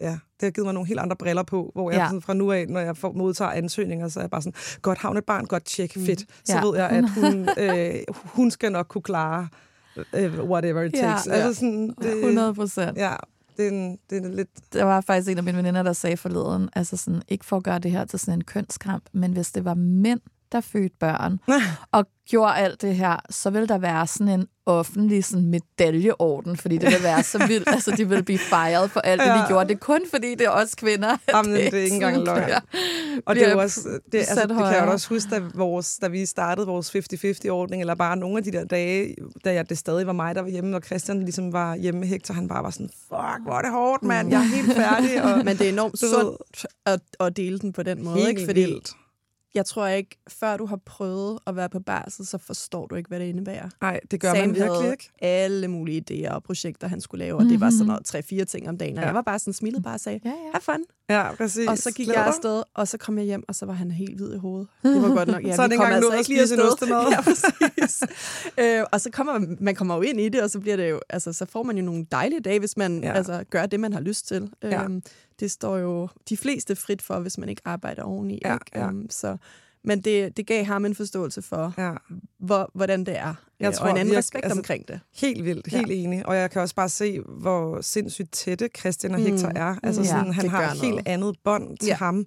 [0.00, 2.06] Ja, det har givet mig nogle helt andre briller på, hvor jeg Ja.
[2.06, 4.98] sådan, fra nu af, når jeg får, modtager ansøgninger, så er jeg bare sådan, godt
[4.98, 6.20] havn et barn, godt tjek, fedt.
[6.44, 6.64] Så Ja.
[6.64, 9.48] ved jeg, at hun, øh, hun skal nok kunne klare
[10.14, 11.00] øh, whatever it Ja.
[11.00, 11.26] takes.
[11.26, 12.98] Altså sådan, det, 100 procent.
[12.98, 13.14] Ja,
[13.56, 14.48] det er, en, det er lidt...
[14.72, 17.62] der var faktisk en af mine veninder, der sagde forleden, altså sådan, ikke for at
[17.62, 20.20] gøre det her til sådan en kønskamp, men hvis det var mænd,
[20.52, 21.38] der fødte børn,
[21.92, 26.74] og gjorde alt det her, så ville der være sådan en offentlig sådan medaljeorden, fordi
[26.78, 27.68] det ville være så vildt.
[27.68, 29.46] altså, de ville blive fejret for alt det, de Ja.
[29.48, 29.68] gjorde.
[29.68, 31.16] Det er kun fordi, det er os kvinder.
[31.34, 32.44] Jamen, det er ikke engang løgn.
[32.44, 32.60] bliver-
[33.26, 33.80] Og det er jo også,
[34.12, 37.94] det, altså, det kan jeg også huske, da, vores, da vi startede vores 50-50-ordning, eller
[37.94, 40.76] bare nogle af de der dage, da jeg, det stadig var mig, der var hjemme,
[40.76, 44.02] og Christian ligesom var hjemme, Hector, han bare var sådan, fuck, hvor er det hårdt,
[44.02, 45.22] mand, jeg er helt færdig.
[45.24, 48.44] Og, Men det er enormt sundt at, at dele den på den måde, helt ikke?
[48.44, 48.90] Fordi vildt.
[49.54, 53.08] Jeg tror ikke, før du har prøvet at være på barsel, så forstår du ikke,
[53.08, 53.68] hvad det indebærer.
[53.80, 55.10] Nej, det gør Sam man virkelig ikke.
[55.22, 58.68] alle mulige idéer og projekter, han skulle lave, og det var sådan noget tre-fire ting
[58.68, 58.92] om dagen.
[58.96, 59.02] Og Mhm.
[59.02, 59.06] Ja.
[59.06, 60.34] jeg var bare sådan smilet bare og sagde, Ja, ja.
[60.52, 60.84] have fun.
[61.10, 61.68] Ja, præcis.
[61.68, 63.90] Og så gik Glæder jeg afsted, og så kom jeg hjem, og så var han
[63.90, 64.68] helt hvid i hovedet.
[64.82, 65.44] Det var godt nok.
[65.44, 66.72] Ja, Så er det engang altså at ikke lige spise en afsted.
[66.92, 67.10] ostemad.
[67.10, 68.02] Ja, præcis.
[68.58, 70.90] øh, og så kommer man, man kommer jo ind i det, og så bliver det
[70.90, 73.12] jo, altså, så får man jo nogle dejlige dage, hvis man ja.
[73.12, 74.50] altså, gør det, man har lyst til.
[74.62, 74.82] Ja.
[74.84, 75.02] Øhm,
[75.40, 78.38] det står jo de fleste frit for, hvis man ikke arbejder oveni.
[78.44, 78.64] Ja, ikke?
[78.74, 78.86] ja.
[78.86, 79.36] Øhm, så,
[79.84, 81.92] men det, det gav ham en forståelse for, Ja,
[82.38, 83.34] hvor, hvordan det er.
[83.60, 85.00] Jeg Øh, tror og en anden virke- respekt altså, omkring det.
[85.16, 85.94] helt vildt, helt ja.
[85.94, 86.26] enig.
[86.26, 89.56] Og jeg kan også bare se, hvor sindssygt tætte Christian og Hector Mm.
[89.56, 89.76] er.
[89.82, 90.06] Altså Mm.
[90.06, 91.94] sådan, Ja, han har et helt andet bånd til Ja.
[91.94, 92.26] ham,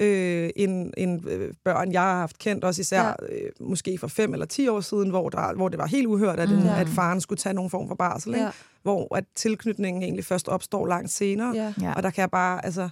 [0.00, 3.08] øh, end, end øh, børn, jeg har haft kendt, også især Ja.
[3.08, 3.14] ja.
[3.44, 6.40] øh, måske for fem eller ti år siden, hvor, der, hvor det var helt uhørt,
[6.40, 6.58] at, mm.
[6.64, 6.80] Ja.
[6.80, 8.34] at faren skulle tage nogen form for barsel.
[8.34, 8.44] Ikke?
[8.44, 8.50] Ja.
[8.82, 11.52] Hvor at tilknytningen egentlig først opstår langt senere.
[11.54, 11.72] Ja.
[11.82, 11.92] Ja.
[11.92, 12.88] Og der kan jeg bare, altså...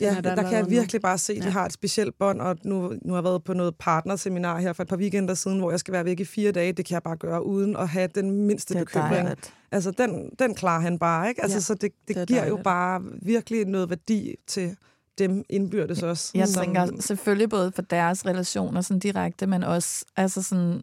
[0.00, 2.40] Ja, er der der, kan jeg virkelig bare se, at de har et specielt bånd,
[2.40, 5.58] og nu, nu har jeg været på noget partnerseminar her for et par weekender siden,
[5.58, 6.72] hvor jeg skal være væk i fire dage.
[6.72, 9.12] Det kan jeg bare gøre uden at have den mindste bekymring.
[9.14, 9.52] dejligt.
[9.72, 11.42] Altså, den, den klarer han bare, ikke?
[11.42, 12.64] Altså, Ja, ja, så det, det, det er giver jo dejligt.
[12.64, 14.76] bare virkelig noget værdi til
[15.18, 16.30] dem indbyrdes også.
[16.34, 20.82] Jeg som- tænker selvfølgelig både for deres relationer sådan direkte, men også altså sådan,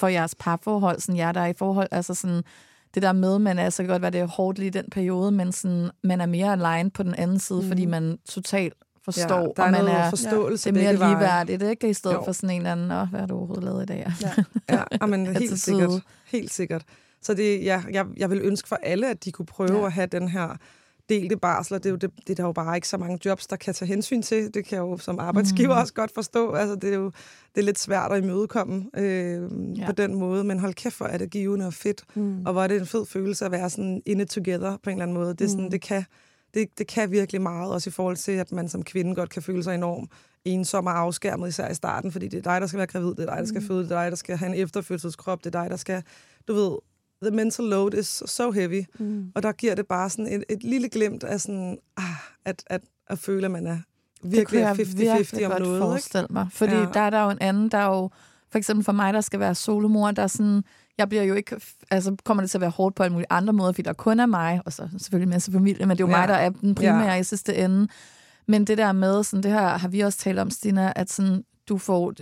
[0.00, 2.42] for jeres parforhold, sådan jer, der er i forhold, altså sådan,
[2.94, 4.84] det der med, man er så kan godt være, det er hårdt lige i den
[4.92, 7.68] periode, men sådan, man er mere aligned på den anden side, mm.
[7.68, 11.62] fordi man totalt forstår, ja, der er og man er, forståelse det er mere ligeværdigt,
[11.62, 11.90] ikke?
[11.90, 12.22] I stedet Jo.
[12.24, 14.12] for sådan en eller anden, åh, hvad har du overhovedet lavet i dag?
[14.22, 14.32] Ja.
[14.70, 15.90] Ja, amen, Altid helt sikkert.
[16.26, 16.82] Helt sikkert.
[17.22, 19.86] Så det, ja, jeg, jeg vil ønske for alle, at de kunne prøve ja.
[19.86, 20.56] at have den her
[21.08, 21.78] delte barsler.
[21.78, 23.74] Det er jo det, det er der jo bare ikke så mange jobs, der kan
[23.74, 24.54] tage hensyn til.
[24.54, 25.80] Det kan jeg jo som arbejdsgiver mm.
[25.80, 26.52] også godt forstå.
[26.52, 27.04] Altså, det er jo
[27.54, 29.86] det er lidt svært at imødekomme øh, Ja.
[29.86, 32.04] på den måde, men hold kæft, hvor er det givende og fedt.
[32.14, 32.46] Mm.
[32.46, 34.96] Og hvor er det en fed følelse at være sådan in it together på en
[34.96, 35.30] eller anden måde.
[35.34, 35.70] Det, er sådan, Mm.
[35.70, 36.04] det, kan,
[36.54, 39.42] det, det kan virkelig meget, også i forhold til, at man som kvinde godt kan
[39.42, 40.10] føle sig enormt
[40.44, 43.18] ensom og afskærmet, især i starten, fordi det er dig, der skal være gravid, det
[43.20, 45.60] er dig, der skal føde, det er dig, der skal have en efterfødselskrop, det er
[45.62, 46.02] dig, der skal,
[46.48, 46.76] du ved,
[47.22, 48.84] the mental load is so heavy.
[48.98, 49.32] Mm.
[49.34, 52.04] Og der giver det bare sådan et, et lille glimt af sådan, ah,
[52.44, 53.78] at, at, at føle, at man er
[54.22, 55.74] det kunne virkelig jeg 50-50 virkelig om godt noget.
[55.76, 55.86] Ikke?
[55.86, 56.46] forestille mig.
[56.52, 56.86] Fordi Ja.
[56.94, 58.10] der er der jo en anden, der er jo,
[58.50, 60.62] for eksempel for mig, der skal være solomor, der er sådan,
[60.98, 61.56] jeg bliver jo ikke,
[61.90, 64.20] altså kommer det til at være hårdt på alle mulige andre måder, fordi der kun
[64.20, 66.18] er mig, og så selvfølgelig en masse familie, men det er jo Ja.
[66.20, 67.20] mig, der er den primære Ja.
[67.20, 67.88] i sidste ende.
[68.48, 71.44] Men det der med, sådan, det her har vi også talt om, Stina, at sådan,
[71.68, 72.12] du får,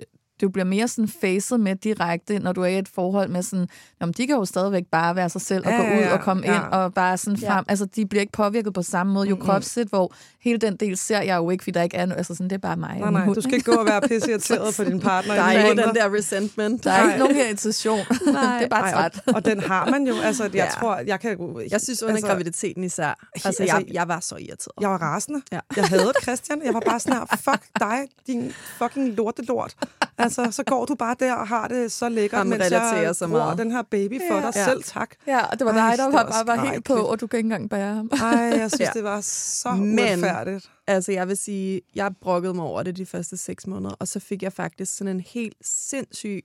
[0.45, 3.69] du bliver mere sådan facet med direkte, når du er i et forhold med sådan,
[4.01, 6.13] jamen, de kan jo stadigvæk bare være sig selv og Ja, gå ja, ud ja.
[6.13, 6.55] og komme Ja.
[6.57, 7.51] ind og bare sådan Ja.
[7.55, 7.65] frem.
[7.69, 9.29] Altså, de bliver ikke påvirket på samme måde.
[9.29, 9.47] Jo Mm-mm.
[9.47, 12.35] kropsligt, hvor hele den del ser jeg jo ikke, fordi der ikke er noget, altså
[12.35, 12.99] sådan, det er bare mig.
[13.01, 15.35] Nej, nej, hund, du skal ikke gå og være pisse irriteret på din partner.
[15.35, 16.85] Der i er ikke den der resentment.
[16.85, 17.19] Der er ikke Nej.
[17.19, 17.99] nogen irritation.
[18.27, 19.21] det er bare Ej, træt.
[19.27, 20.15] og, og den har man jo.
[20.29, 20.67] Altså, jeg Ja.
[20.81, 21.39] tror, jeg kan...
[21.71, 23.27] Jeg synes under altså, graviditeten især.
[23.35, 24.73] Altså, altså, jeg, jeg var så irriteret.
[24.81, 25.43] Jeg var rasende.
[25.53, 25.61] Ja.
[25.77, 26.61] Jeg havde Christian.
[26.65, 29.75] Jeg var bare sådan her, fuck dig, din fucking lortelort.
[30.19, 33.27] Altså, så går du bare der og har det så lækkert, Jamen, mens jeg så
[33.27, 33.59] meget.
[33.59, 34.43] den her baby for Ja.
[34.47, 34.65] dig Ja.
[34.65, 35.11] selv, tak.
[35.27, 37.27] Ja, og det var Ej, dig, der det var, bare var helt på, og du
[37.27, 38.11] kan ikke engang bære ham.
[38.13, 38.91] Ej, jeg synes, Ja.
[38.95, 40.71] det var så Men- uretfærdigt.
[40.87, 44.21] Altså, jeg vil sige, jeg brokkede mig over det de første seks måneder, og så
[44.21, 46.45] fik jeg faktisk sådan en helt sindssyg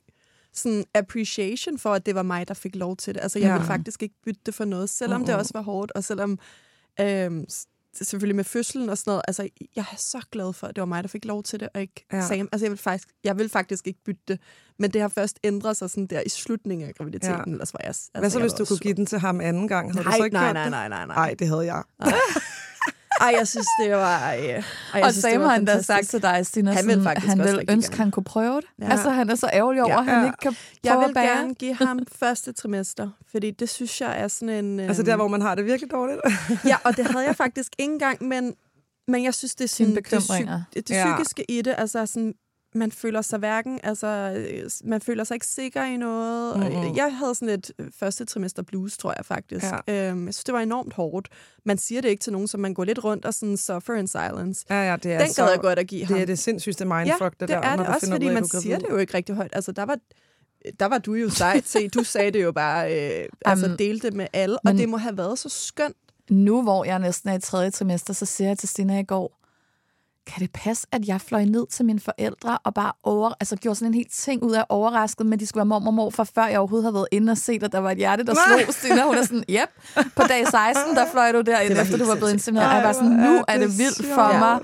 [0.53, 3.21] sådan appreciation for, at det var mig, der fik lov til det.
[3.21, 3.53] Altså, jeg Ja.
[3.53, 5.39] ville faktisk ikke bytte det for noget, selvom det Mm-mm.
[5.39, 6.39] også var hårdt, og selvom
[7.01, 7.45] øhm,
[7.93, 9.21] selvfølgelig med fødslen og sådan noget.
[9.27, 11.69] Altså, jeg er så glad for, at det var mig, der fik lov til det,
[11.73, 12.27] og ikke Ja.
[12.27, 12.49] Sam.
[12.51, 14.39] Altså, jeg vil, faktisk, jeg vil faktisk ikke bytte det,
[14.79, 17.51] men det har først ændret sig sådan der i slutningen af graviditeten, Ja.
[17.51, 17.87] ellers var jeg...
[17.87, 19.91] Altså, Hvad så, hvis du kunne give den til ham anden gang?
[19.93, 21.15] Havde Nej, du så ikke nej, nej, nej, nej, nej.
[21.15, 21.83] Nej, det havde jeg.
[23.19, 24.33] Ej, jeg synes, det var...
[24.33, 27.27] Øh, ej, jeg Og synes, Sam har endda sagt til dig, Stina, Han vil faktisk
[27.27, 28.03] han vil ønske, gerne.
[28.03, 28.65] han kunne prøve det.
[28.81, 28.91] Ja.
[28.91, 29.99] Altså, han er så ærgerlig over, Ja.
[29.99, 34.01] at han ikke kan Jeg prøve vil gerne give ham første trimester, fordi det synes
[34.01, 34.79] jeg er sådan en...
[34.89, 36.19] Altså der, hvor man har det virkelig dårligt.
[36.65, 38.53] Ja, og det havde jeg faktisk ikke engang, men,
[39.07, 41.15] men jeg synes, det er sådan, det, psy- det, det Ja.
[41.15, 42.33] psykiske i det, altså sådan,
[42.75, 46.57] man føler sig hverken, altså, øh, man føler sig ikke sikker i noget.
[46.59, 46.65] Mhm.
[46.67, 46.95] Mm-hmm.
[46.95, 49.65] Jeg havde sådan et øh, første trimester blues, tror jeg faktisk.
[49.87, 50.09] Ja.
[50.09, 51.27] Øhm, jeg synes, det var enormt hårdt.
[51.65, 54.07] Man siger det ikke til nogen, så man går lidt rundt og sådan suffer in
[54.07, 54.65] silence.
[54.69, 56.13] Ja, ja, det er Den så, gad jeg godt at give ham.
[56.15, 58.43] Det er det sindssygste mindfuck, ja, det, det der, er det også, fordi ud man
[58.43, 59.49] er siger det jo ikke rigtig højt.
[59.53, 59.97] Altså, der var,
[60.79, 61.89] der var du jo sej til.
[61.93, 64.97] Du sagde det jo bare, øh, altså delte det med alle, og men- det må
[64.97, 65.95] have været så skønt.
[66.29, 69.38] Nu, hvor jeg næsten er i tredje trimester, så siger jeg til Stina i går,
[70.27, 73.75] kan det passe, at jeg fløj ned til mine forældre og bare over, altså gjorde
[73.75, 76.45] sådan en helt ting ud af overrasket, men de skulle være mormor og morfar, før
[76.45, 78.73] jeg overhovedet havde været inde og set, at der var et hjerte, der slog.
[78.73, 79.69] Stina, hun er sådan, yep,
[80.15, 82.75] på dag 16, der fløj du derind, efter du var blevet insemineret.
[82.75, 84.59] Jeg var sådan, nu er det vildt for mig.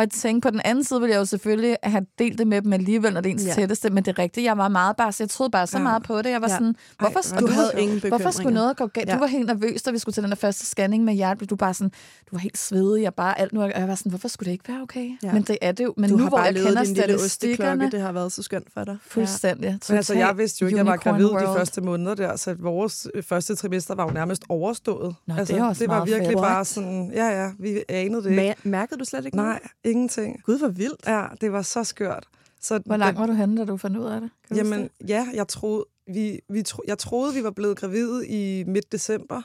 [0.00, 2.62] Og jeg tænkte, på den anden side ville jeg jo selvfølgelig have delt det med
[2.62, 3.52] dem alligevel, når det er ens Ja.
[3.54, 5.82] tætteste, men det er rigtigt, jeg var meget bare, så jeg troede bare så Ja.
[5.82, 6.30] meget på det.
[6.30, 6.54] Jeg var Ja.
[6.54, 8.00] sådan, hvorfor hvor skulle Du havde ingen.
[8.08, 9.06] Hvorfor skulle noget gå galt?
[9.08, 9.12] Ja.
[9.12, 9.16] Ja.
[9.16, 11.46] Du var helt nervøs, da vi skulle til den der første scanning med hjerte.
[11.46, 13.62] Du bare sådan, du var helt svedig, jeg bare alt nu.
[13.62, 15.10] Og jeg var sådan, hvorfor skulle det ikke være okay?
[15.22, 15.32] Ja.
[15.32, 15.94] Men det er det jo.
[15.96, 17.90] Men du nu, har hvor bare jeg kender din lille osteklokke.
[17.90, 18.96] Det har været så skønt for dig.
[19.06, 19.78] fuldstændig.
[19.88, 22.54] Men altså, jeg vidste jo ikke, at jeg var gravid de første måneder der, så
[22.58, 25.14] vores første trimester var jo nærmest overstået.
[25.26, 26.38] Nå, altså, det er også det var virkelig fedt.
[26.38, 28.54] bare sådan, ja ja, vi anede det ikke.
[28.64, 29.36] Mærkede du slet ikke?
[29.36, 30.42] Nej, ingenting.
[30.42, 31.06] Gud, hvor vildt.
[31.06, 32.28] Ja, det var så skørt.
[32.60, 34.30] Så Hvor langt var du henne, da du fandt ud af det?
[34.48, 38.64] Kan Jamen, ja, jeg troede, vi, vi tro, jeg troede, vi var blevet gravide i
[38.64, 39.42] midt december,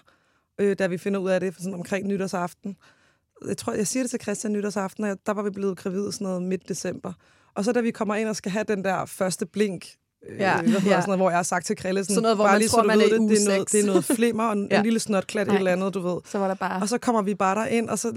[0.60, 2.76] øh, da vi finder ud af det sådan omkring nytårsaften.
[3.48, 6.12] Jeg tror, jeg siger det til Christian nytårsaften, og jeg, der var vi blevet gravide
[6.12, 7.14] sådan noget midt december.
[7.54, 9.86] Og så da vi kommer ind og skal have den der første blink
[10.40, 11.02] Ja, hvad hedder ja.
[11.02, 12.70] sådan noget, hvor jeg har sagt til Krille, sådan, Sådan noget, hvor bare man lige,
[12.70, 14.68] tror, så man ved er det, det, er noget, det er noget flimmer og en,
[14.72, 14.78] Ja.
[14.78, 16.18] en lille snotklat, et eller andet, du ved.
[16.32, 16.82] Så var der bare...
[16.82, 18.08] Og så kommer vi bare derind, og så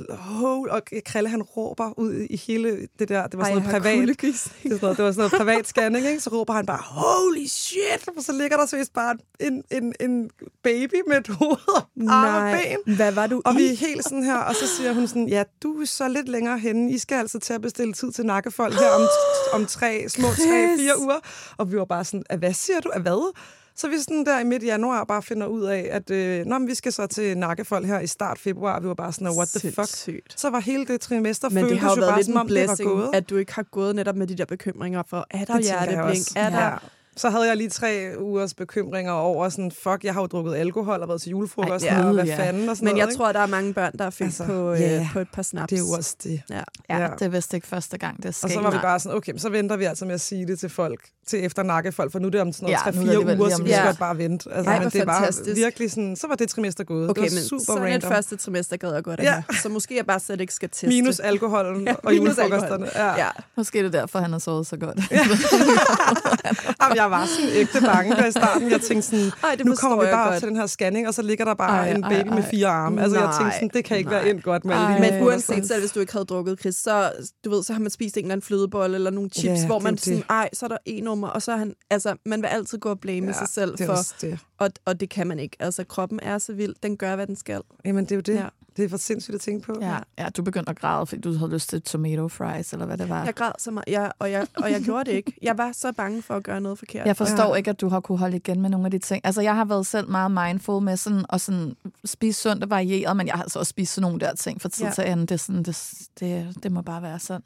[0.42, 4.08] oh, og Krille han råber ud i hele det der, det var sådan noget privat.
[4.22, 6.20] Det, sådan noget, det var sådan noget privat scanning, ikke?
[6.20, 8.08] Så råber han bare, holy shit!
[8.16, 10.30] Og så ligger der seriøst bare en, en, en
[10.62, 11.82] baby med et hoved og
[12.14, 12.94] arme og ben.
[12.96, 13.56] Hvad var du Og i?
[13.56, 16.28] vi er helt sådan her, og så siger hun sådan, ja, du er så lidt
[16.28, 16.92] længere henne.
[16.92, 19.02] I skal altså til at bestille tid til nakkefolk her om,
[19.60, 21.18] om tre, små tre, fire uger.
[21.56, 22.90] Og vi var bare sådan, "Ah, hvad siger du?
[22.94, 23.34] Af hvad?
[23.76, 26.68] Så vi sådan der i midt januar bare finder ud af, at øh, nå, men
[26.68, 28.80] vi skal så til nakkefolk her i start februar.
[28.80, 29.88] Vi var bare sådan, what the fuck?
[29.88, 30.40] Sindssygt.
[30.40, 32.60] Så var hele det trimester Men det har jo været bare, lidt som om det
[32.60, 33.10] var blessing, gået.
[33.14, 36.26] at du ikke har gået netop med de der bekymringer for, er der Det hjerteblink?
[36.36, 36.64] Er der...
[36.64, 36.76] Ja.
[37.18, 41.02] Så havde jeg lige tre ugers bekymringer over sådan, fuck, jeg har jo drukket alkohol
[41.02, 42.04] og været til julefrokost, Ej, ja.
[42.06, 42.36] og hvad Ja.
[42.38, 44.44] fanden og sådan Men jeg noget, tror, der er mange børn, der er født Altså,
[44.44, 45.08] på, øh, ja.
[45.12, 45.72] på et par snaps.
[45.72, 45.80] ikke?
[45.82, 46.42] Det er jo også det.
[46.50, 46.60] Ja.
[46.90, 47.08] Ja, Ja.
[47.18, 49.32] det er vist ikke første gang, det er Og så var vi bare sådan, okay,
[49.36, 52.26] så venter vi altså med at sige det til folk, til efter nakkefolk, for nu
[52.26, 53.86] er det om sådan Ja, noget er det 3-4 alligevel uger, så vi skal Ja.
[53.86, 54.50] godt bare vente.
[54.52, 55.56] Altså, Ej, men det var fantastisk.
[55.56, 57.10] virkelig sådan, så var det trimester gået.
[57.10, 58.10] Okay, det var men super sådan et random.
[58.12, 59.42] første trimester gad jeg godt at Ja.
[59.62, 60.86] Så måske jeg bare slet ikke skal teste.
[60.88, 62.86] Minus alkoholen Ja, og julefrokosterne.
[62.86, 62.88] alkohol.
[62.94, 63.16] Ja.
[63.24, 63.28] Ja.
[63.56, 64.98] Måske er det derfor, han har sovet så godt.
[66.82, 68.70] Jamen, jeg var sådan ægte bange der i starten.
[68.70, 70.38] Jeg tænkte sådan, Ej, det nu kommer vi jeg bare op godt.
[70.40, 72.50] til den her scanning, og så ligger der bare Ej, en ej, baby med ej.
[72.50, 73.02] fire arme.
[73.02, 73.52] Altså, jeg tænkte Nej.
[73.54, 74.18] sådan, det kan ikke Nej.
[74.20, 75.00] være endt godt med Ej.
[75.10, 77.12] Men uanset selv, hvis du ikke havde drukket, Chris, så,
[77.44, 79.74] du ved, så har man spist en eller anden flødebolle eller nogle chips, Ja, hvor
[79.78, 80.24] det man jo sådan, det.
[80.30, 82.88] ej, så er der en nummer, og så er han, altså, man vil altid gå
[82.90, 84.38] og blame ja, sig selv det for, det.
[84.58, 85.56] og, og det kan man ikke.
[85.60, 87.60] Altså, kroppen er så vild, den gør, hvad den skal.
[87.84, 88.34] Jamen, det er jo det.
[88.34, 88.44] Ja.
[88.76, 89.78] Det er for sindssygt at tænke på.
[89.80, 92.96] Ja, ja, du begyndte at græde, fordi du havde lyst til tomato fries, eller hvad
[92.98, 93.24] det var.
[93.24, 95.32] Jeg græd så meget, jeg, og, jeg, og jeg gjorde det ikke.
[95.42, 96.97] Jeg var så bange for at gøre noget forkert.
[97.04, 97.54] Jeg forstår Ja.
[97.54, 99.20] ikke, at du har kunne holde igen med nogle af de ting.
[99.24, 103.16] Altså, jeg har været selv meget mindful med sådan, at sådan, spise sundt og varieret,
[103.16, 104.90] men jeg har altså også spist sådan nogle der ting fra tid Ja.
[104.92, 105.26] til anden.
[105.26, 107.42] Det, sådan, det, det, det må bare være sådan.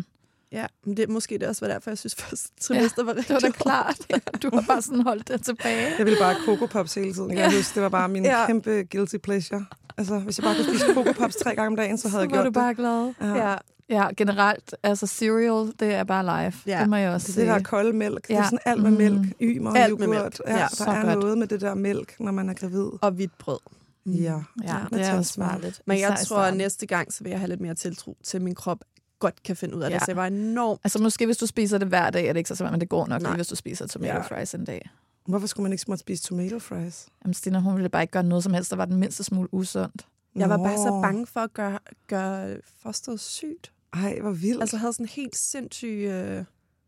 [0.53, 3.43] Ja, men det måske det også var derfor, jeg synes, første trimester var rigtig Det
[3.43, 3.97] var da klart.
[4.43, 5.89] Du har bare sådan holdt det tilbage.
[5.99, 7.39] Jeg ville bare Coco Pops hele tiden.
[7.39, 8.41] Jeg huske, det var bare min Ja.
[8.41, 8.47] ja.
[8.47, 9.65] kæmpe guilty pleasure.
[9.99, 12.23] Altså, hvis jeg bare kunne spise Coco Pops tre gange om dagen, så havde Så
[12.23, 13.07] jeg var gjort du bare glad.
[13.33, 13.39] det.
[13.41, 13.55] Ja,
[13.93, 16.53] Ja, generelt, altså cereal, det er bare live.
[16.67, 16.81] Ja.
[16.81, 17.47] Det må jeg også Det, sige.
[17.47, 18.45] det der kolde mælk, det er Ja.
[18.45, 18.97] sådan alt med Mm.
[18.97, 20.23] mælk, ymer, Alt med yoghurt.
[20.23, 20.41] mælk.
[20.47, 21.19] Ja, Ja, der så er godt.
[21.21, 22.87] noget med det der mælk, når man er gravid.
[23.03, 23.59] og hvidt brød.
[24.07, 24.13] Ja.
[24.13, 25.83] Ja, Ja, det er tager også farligt.
[25.87, 28.43] Men jeg tror, at næste gang, så vil jeg have lidt mere tiltro til, at
[28.43, 28.79] min krop
[29.19, 29.95] godt kan finde ud af det.
[29.95, 29.99] Ja.
[29.99, 30.81] Så jeg var enormt...
[30.85, 32.89] Altså måske hvis du spiser det hver dag, er det ikke så svært, men det
[32.89, 33.31] går nok Nej.
[33.31, 34.21] lige, hvis du spiser tomato Ja.
[34.21, 34.91] fries en dag.
[35.29, 37.07] Hvorfor skulle man ikke måtte spise tomato fries?
[37.25, 39.55] Jamen Stina, hun ville bare ikke gøre noget som helst, der var den mindste smule
[39.55, 40.07] usundt.
[40.37, 41.03] Jeg var bare så Nå.
[41.03, 41.79] bange for at gøre,
[42.09, 43.72] gøre fosteret sygt.
[43.93, 44.61] Ej, hvor vildt.
[44.61, 45.87] Altså, jeg havde sådan helt sindssyg...
[46.11, 46.45] Øh,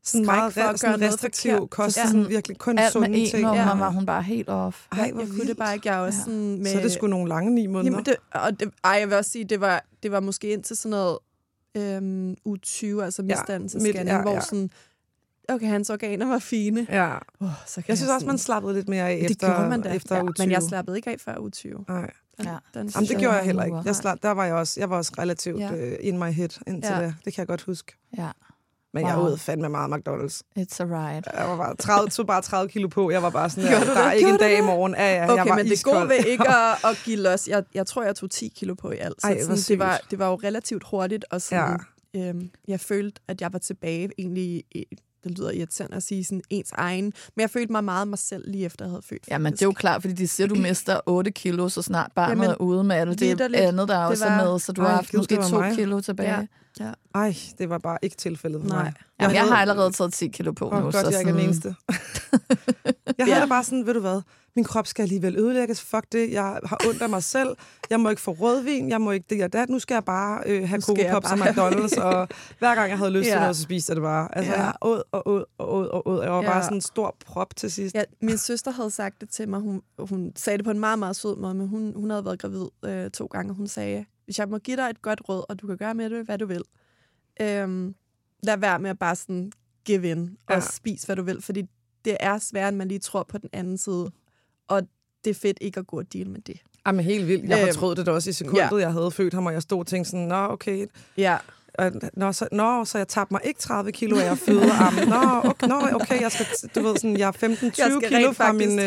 [0.07, 1.71] sådan meget for at re- gøre sådan noget restriktiv forkert.
[1.71, 2.07] kost, Ja.
[2.07, 3.43] sådan virkelig kun Alt med sunde en ting.
[3.43, 3.75] nummer Ja.
[3.79, 4.87] var hun bare helt off.
[4.93, 5.49] Ej, hvor jeg kunne vildt.
[5.49, 5.89] det bare ikke.
[5.91, 6.25] Jeg også Ja.
[6.25, 6.67] sådan med...
[6.67, 7.91] Så er det skulle nogle lange ni måneder.
[7.93, 10.77] Jamen, det, og det, ej, jeg vil også sige, det var, det var måske indtil
[10.77, 11.19] sådan noget
[11.77, 14.41] øhm, uge 20, altså misdannelsesscanning, ja, hvor ja.
[14.41, 14.71] sådan,
[15.49, 16.87] okay, hans organer var fine.
[16.91, 17.15] Ja.
[17.41, 19.81] Oh, så kan Jeg synes også, sådan, man slappede lidt mere af det efter, man
[19.81, 19.89] da.
[19.95, 20.47] efter ja, uge 20.
[20.47, 21.85] Men jeg slappede ikke af før uge 20.
[21.89, 22.11] Nej.
[22.39, 22.51] Den, Ja.
[22.51, 23.81] den Jamen, det jeg- gjorde jeg heller ikke.
[23.85, 25.73] Jeg, slap, der var jeg også, jeg var også relativt Ja.
[25.73, 27.03] uh, in my head indtil Ja.
[27.03, 27.15] det.
[27.25, 27.93] Det kan jeg godt huske.
[28.19, 28.29] Ja,
[28.95, 29.27] Men jeg Wow.
[29.27, 30.41] åd fandme meget McDonald's.
[30.59, 31.23] it's a ride.
[31.41, 33.11] Jeg var bare 30, tog bare 30 kilo på.
[33.11, 34.17] Jeg var bare sådan, der, der er det?
[34.19, 34.65] ikke en dag i det?
[34.65, 34.95] morgen.
[34.95, 35.97] Ja, ja, jeg Okay, var men det iskold.
[35.97, 38.91] gode ved ikke at, at give los, jeg, jeg tror, jeg tog 10 kilo på
[38.91, 39.21] i alt.
[39.23, 41.81] Så Ej, sådan, det, var, det var jo relativt hurtigt, og sådan,
[42.15, 42.29] ja.
[42.29, 44.87] øhm, jeg følte, at jeg var tilbage egentlig, i-
[45.25, 48.51] det lyder irriterende at sige sådan ens egen, men jeg følte mig meget mig selv
[48.51, 49.23] lige efter, jeg havde født.
[49.31, 51.83] Ja, men det er jo klart, fordi de siger, at du mister 8 kilo, så
[51.83, 54.59] snart barnet Jamen, er ude med alt det andet, der Det også var- er med,
[54.59, 55.75] så du Ej, har haft gud, måske det var 2 mig.
[55.75, 56.49] kilo tilbage.
[56.81, 56.93] Ja.
[57.15, 58.83] Ej, det var bare ikke tilfældet for Nej.
[58.83, 58.93] mig.
[59.21, 60.81] Jamen, jeg havde- har allerede taget 10 kilo på Åh, nu.
[60.81, 61.75] godt, så jeg ikke er den eneste.
[63.19, 63.41] jeg havde Ja.
[63.41, 64.21] det bare sådan, ved du hvad,
[64.57, 65.81] min krop skal alligevel ødelægges.
[65.83, 67.49] Fuck det, jeg har ondt af mig selv.
[67.91, 69.69] Jeg må ikke få rødvin, jeg må ikke det og dat.
[69.69, 72.01] Nu skal jeg bare øh, have Coco Pops og McDonald's.
[72.03, 73.41] Og hver gang jeg havde lyst til Ja.
[73.41, 74.37] noget, så spiste jeg det bare.
[74.39, 74.63] Altså, Ja.
[74.63, 76.23] jeg åd og åd og åd og åd.
[76.23, 76.51] Jeg var Ja.
[76.53, 77.95] bare sådan en stor prop til sidst.
[77.95, 79.61] Ja, min søster havde sagt det til mig.
[79.61, 82.39] Hun, hun sagde det på en meget, meget sød måde, men hun, hun havde været
[82.39, 85.45] gravid øh, to gange, og hun sagde, hvis jeg må give dig et godt råd,
[85.49, 86.63] og du kan gøre med det, hvad du vil,
[87.41, 87.95] øhm,
[88.43, 89.53] lad være med at bare sådan
[89.85, 90.61] give in og Ja.
[90.61, 91.63] spis, hvad du vil, fordi
[92.05, 94.11] det er sværere, end man lige tror på den anden side.
[94.69, 94.83] Og
[95.25, 96.61] det er fedt ikke at gå og deal med det.
[96.87, 97.49] Jamen helt vildt.
[97.49, 98.77] Jeg Øhm, fortrød det da også i sekundet, ja.
[98.77, 100.87] jeg havde født ham, og jeg stod og tænkte sådan, nå okay,
[101.17, 101.37] Ja,
[102.15, 105.09] nå, så, nå, så jeg tabte mig ikke 30 kilo af at føde armen.
[105.09, 108.53] Nå, okay, nå, okay, jeg skal, du ved, sådan, jeg er 15-20 skal kilo fra
[108.53, 108.87] min øh,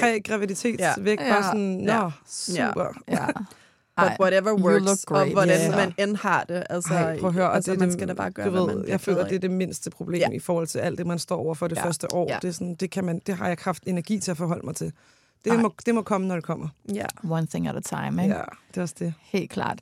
[0.00, 0.80] prægraviditetsvægt.
[1.20, 1.28] Ja.
[1.28, 1.42] Bare Ja.
[1.42, 2.10] sådan, nå, Ja.
[2.26, 3.02] super.
[3.08, 3.26] Ja.
[4.02, 5.26] But whatever works, look great.
[5.26, 5.76] og hvordan Ja.
[5.76, 6.64] man end har det.
[6.70, 8.60] Altså, Ej, prøv at høre, altså, det, man det- skal da bare gøre, du hvad
[8.66, 10.36] ved, man Jeg føler, det er det mindste problem Ja.
[10.36, 11.84] i forhold til alt det, man står over for det Ja.
[11.84, 12.26] første år.
[12.30, 12.38] Ja.
[12.42, 14.66] Det, er sådan, det, kan man, det har jeg ikke haft energi til at forholde
[14.66, 14.92] mig til.
[15.44, 15.56] Det Ej.
[15.58, 16.68] må, det må komme, når det kommer.
[16.94, 17.06] Ja.
[17.30, 18.34] One thing at a time, ikke?
[18.34, 19.14] Ja, det er også det.
[19.20, 19.78] Helt klart.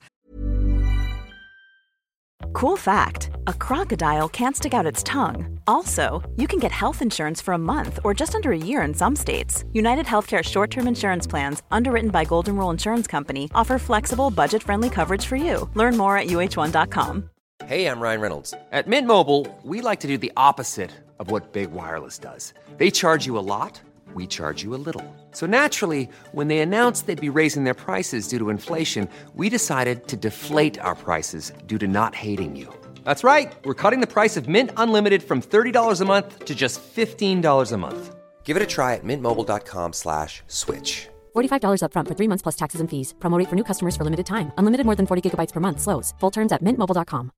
[2.52, 5.60] Cool fact a crocodile can't stick out its tongue.
[5.66, 8.94] Also, you can get health insurance for a month or just under a year in
[8.94, 9.64] some states.
[9.72, 14.62] United Healthcare short term insurance plans, underwritten by Golden Rule Insurance Company, offer flexible, budget
[14.62, 15.68] friendly coverage for you.
[15.74, 17.30] Learn more at uh1.com.
[17.64, 18.54] Hey, I'm Ryan Reynolds.
[18.70, 22.52] At Mint Mobile, we like to do the opposite of what Big Wireless does.
[22.76, 23.80] They charge you a lot,
[24.14, 25.04] we charge you a little.
[25.32, 30.06] So naturally, when they announced they'd be raising their prices due to inflation, we decided
[30.08, 32.72] to deflate our prices due to not hating you.
[33.08, 33.52] That's right.
[33.64, 37.76] We're cutting the price of Mint Unlimited from $30 a month to just $15 a
[37.76, 38.14] month.
[38.46, 41.08] Give it a try at mintmobile.com slash switch.
[41.36, 43.14] $45 upfront for three months plus taxes and fees.
[43.22, 44.48] Promo rate for new customers for limited time.
[44.58, 45.80] Unlimited more than 40 gigabytes per month.
[45.80, 46.14] Slows.
[46.20, 47.30] Full terms at mintmobile.com.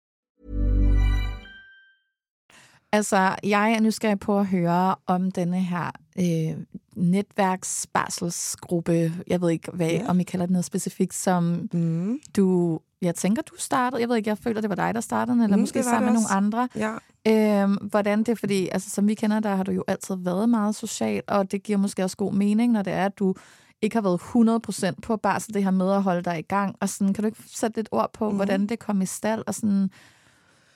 [2.92, 6.56] Altså, jeg er nysgerrig på at høre om denne her øh,
[6.96, 9.12] netværksbarselsgruppe.
[9.26, 10.06] Jeg ved ikke, hvad, Ja.
[10.08, 12.18] om I kalder det noget specifikt, som Mm.
[12.36, 12.80] du...
[13.02, 14.00] Jeg tænker, du startede.
[14.00, 16.04] Jeg ved ikke, jeg føler, det var dig, der startede den, eller Mm, måske sammen
[16.04, 16.68] med nogle andre.
[16.76, 17.62] Ja.
[17.62, 20.74] Øhm, hvordan det, fordi altså, som vi kender dig, har du jo altid været meget
[20.74, 23.34] social, og det giver måske også god mening, når det er, at du
[23.82, 26.76] ikke har været 100% på barsel, det her med at holde dig i gang.
[26.80, 28.36] Og sådan, kan du ikke sætte lidt ord på, mm.
[28.36, 29.90] hvordan det kom i stald, og sådan,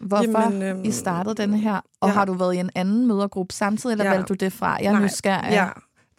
[0.01, 1.81] hvorfor Jamen, øhm, I startede denne her?
[2.01, 2.15] Og ja.
[2.15, 4.11] har du været i en anden mødergruppe samtidig, eller ja.
[4.11, 4.77] valgte du det fra?
[4.81, 5.53] Jeg er Nej, nysgerrig.
[5.53, 5.69] Ja,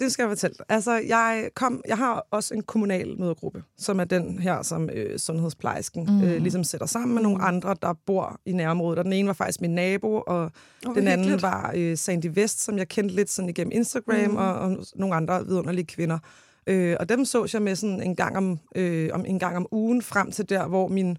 [0.04, 0.56] det skal jeg fortælle.
[0.70, 5.20] Altså, jeg, kom, jeg har også en kommunal mødergruppe, som er den her, som øh,
[5.20, 6.24] sundhedsplejersken mm.
[6.24, 9.00] øh, ligesom sætter sammen med nogle andre, der bor i nærområdet.
[9.00, 10.52] Og den ene var faktisk min nabo, og
[10.84, 11.44] hvor den anden hyggeligt.
[11.44, 14.36] var øh, Sandy Vest, som jeg kendte lidt sådan igennem Instagram, mm.
[14.36, 16.20] og, og nogle andre vidunderlige kvinder.
[16.68, 19.68] Øh, og dem så jeg med sådan en gang om, øh, om en gang om
[19.72, 21.18] ugen frem til der, hvor min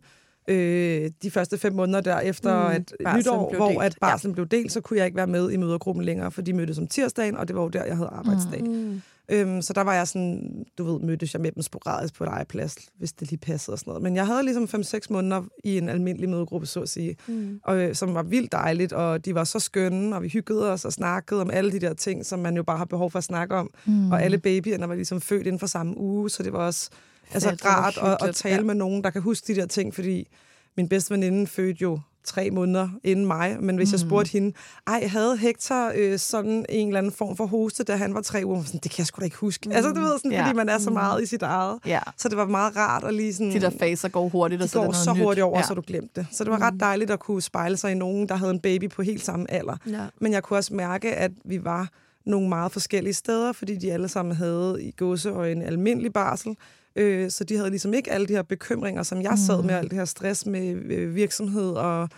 [0.48, 3.82] øh, de første fem måneder der efter Mm, at nytår, blev hvor delt.
[3.82, 4.34] at barslen ja.
[4.34, 6.86] blev delt, så kunne jeg ikke være med i mødergruppen længere, for de mødtes om
[6.86, 8.62] tirsdagen, og det var jo der, jeg havde arbejdsdag.
[8.64, 9.02] Mm.
[9.28, 12.76] Øhm, så der var jeg sådan, du ved, mødtes jeg med dem sporadisk på legeplads,
[12.98, 14.02] hvis det lige passede og sådan noget.
[14.02, 17.60] Men jeg havde ligesom 5-6 måneder i en almindelig mødegruppe, så at sige, Mm.
[17.64, 20.84] og, øh, som var vildt dejligt, og de var så skønne, og vi hyggede os
[20.84, 23.24] og snakkede om alle de der ting, som man jo bare har behov for at
[23.24, 23.70] snakke om.
[23.86, 24.10] Mm.
[24.12, 26.90] Og alle babyerne var ligesom født inden for samme uge, så det var også
[27.32, 28.62] altså, Fedt, rart at, at tale ja.
[28.62, 30.28] med nogen, der kan huske de der ting, fordi
[30.76, 33.92] min bedste veninde fødte jo tre måneder inden mig, men hvis mm.
[33.92, 34.52] jeg spurgte hende,
[34.86, 38.42] ej, havde Hector øh, sådan en eller anden form for hoste, da han var tre
[38.44, 38.62] uger?
[38.62, 39.68] Sådan, det kan jeg sgu da ikke huske.
[39.68, 39.74] Mm.
[39.74, 40.44] Altså, du ved, sådan, Ja.
[40.44, 41.78] fordi man er så meget i sit eget.
[41.86, 42.00] Ja.
[42.16, 43.52] Så det var meget rart at lige sådan...
[43.52, 45.22] De der faser går hurtigt, og de så går så nyt.
[45.22, 45.66] hurtigt over, ja.
[45.66, 46.26] så du glemte det.
[46.32, 48.90] Så det var ret dejligt at kunne spejle sig i nogen, der havde en baby
[48.90, 49.76] på helt samme alder.
[49.86, 50.06] Ja.
[50.20, 51.88] Men jeg kunne også mærke, at vi var
[52.26, 56.56] nogle meget forskellige steder, fordi de alle sammen havde i gåse og en almindelig barsel.
[56.96, 59.90] Øh, så de havde ligesom ikke alle de her bekymringer, som jeg sad med, alt
[59.90, 62.08] det her stress med øh, virksomhed og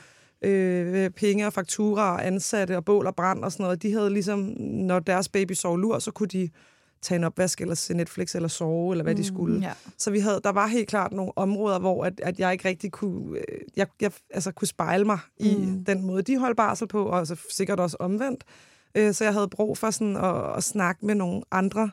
[0.43, 3.83] øh, penge og fakturer og ansatte og bål og brand og sådan noget.
[3.83, 6.51] De havde ligesom, når deres baby sov lur, så kunne de
[7.03, 9.61] tage en opvask eller se Netflix eller sove, eller hvad de skulle.
[9.61, 9.73] Ja.
[9.99, 12.93] Så vi havde, der var helt klart nogle områder, hvor at, at jeg ikke rigtig
[12.93, 13.45] kunne, øh,
[13.77, 15.85] jeg, jeg, altså kunne spejle mig i Mm.
[15.85, 18.45] den måde, de holdt barsel på, og så sikkert også omvendt.
[18.95, 21.91] Øh, Så jeg havde brug for sådan at, at snakke med nogle andre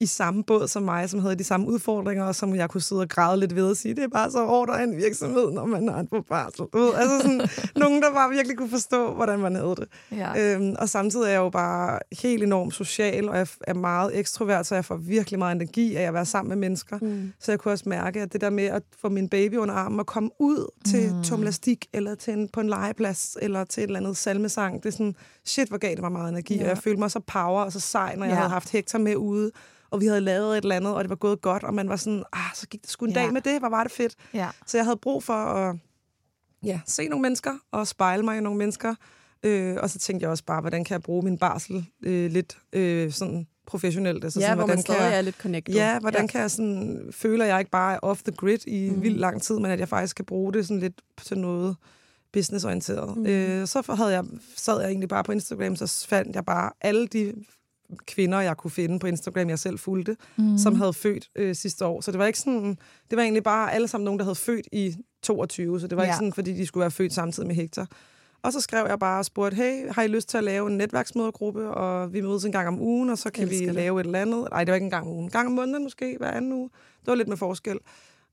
[0.00, 3.00] i samme båd som mig, som havde de samme udfordringer, og som jeg kunne sidde
[3.00, 5.66] og græde lidt ved og sige, det er bare så hårdt at en virksomhed, når
[5.66, 6.64] man har en på barsel.
[6.74, 7.48] Altså sådan,
[7.82, 9.88] nogen, der bare virkelig kunne forstå, hvordan man havde det.
[10.12, 10.54] Ja.
[10.54, 14.66] Øhm, og samtidig er jeg jo bare helt enormt social, og jeg er meget ekstrovert,
[14.66, 16.98] så jeg får virkelig meget energi af at være sammen med mennesker.
[17.02, 17.32] Mm.
[17.40, 20.00] Så jeg kunne også mærke, at det der med at få min baby under armen
[20.00, 21.22] og komme ud til mm.
[21.22, 24.92] tomlastik, eller til en, på en legeplads, eller til et eller andet salmesang, det er
[24.92, 26.56] sådan, shit, hvor gav det mig meget energi.
[26.56, 26.62] Ja.
[26.62, 28.36] Og jeg følte mig så power og så sej, når jeg Ja.
[28.36, 29.50] havde haft Hector med ude,
[29.90, 31.96] og vi havde lavet et eller andet, og det var gået godt, og man var
[31.96, 33.20] sådan, ah, så gik det sgu en Ja.
[33.20, 34.14] dag med det, hvor var det fedt.
[34.34, 34.48] ja.
[34.66, 35.76] Så jeg havde brug for at
[36.64, 38.94] ja, se nogle mennesker og spejle mig i nogle mennesker.
[39.42, 42.58] Øh, og så tænkte jeg også bare, hvordan kan jeg bruge min barsel øh, lidt
[42.72, 44.24] øh, sådan professionelt?
[44.24, 45.74] Altså, Ja, sådan, hvor hvordan man kan jeg, er lidt connected.
[45.74, 46.26] Ja, hvordan ja.
[46.26, 49.02] kan jeg sådan, føle, at jeg ikke bare off the grid i mm.
[49.02, 51.76] vildt lang tid, men at jeg faktisk kan bruge det sådan lidt til noget
[52.32, 53.16] businessorienteret.
[53.16, 53.26] Mm.
[53.26, 54.24] Øh, så havde jeg,
[54.56, 57.34] sad jeg egentlig bare på Instagram, så fandt jeg bare alle de
[58.06, 60.58] kvinder, jeg kunne finde på Instagram, jeg selv fulgte, mm.
[60.58, 62.00] som havde født øh, sidste år.
[62.00, 62.78] Så det var ikke sådan,
[63.10, 66.02] det var egentlig bare alle sammen nogen, der havde født i 22, så det var
[66.02, 66.08] ja.
[66.08, 67.86] Ikke sådan, fordi de skulle være født samtidig med Hector.
[68.42, 70.76] Og så skrev jeg bare og spurgte, hey, har I lyst til at lave en
[70.76, 73.74] netværksmødergruppe, og vi mødes en gang om ugen, og så kan vi Elsker det.
[73.74, 74.48] lave et eller andet.
[74.50, 75.24] Nej, det var ikke en gang om ugen.
[75.24, 76.70] En gang om måneden måske, hver anden uge.
[77.00, 77.78] Det var lidt med forskel.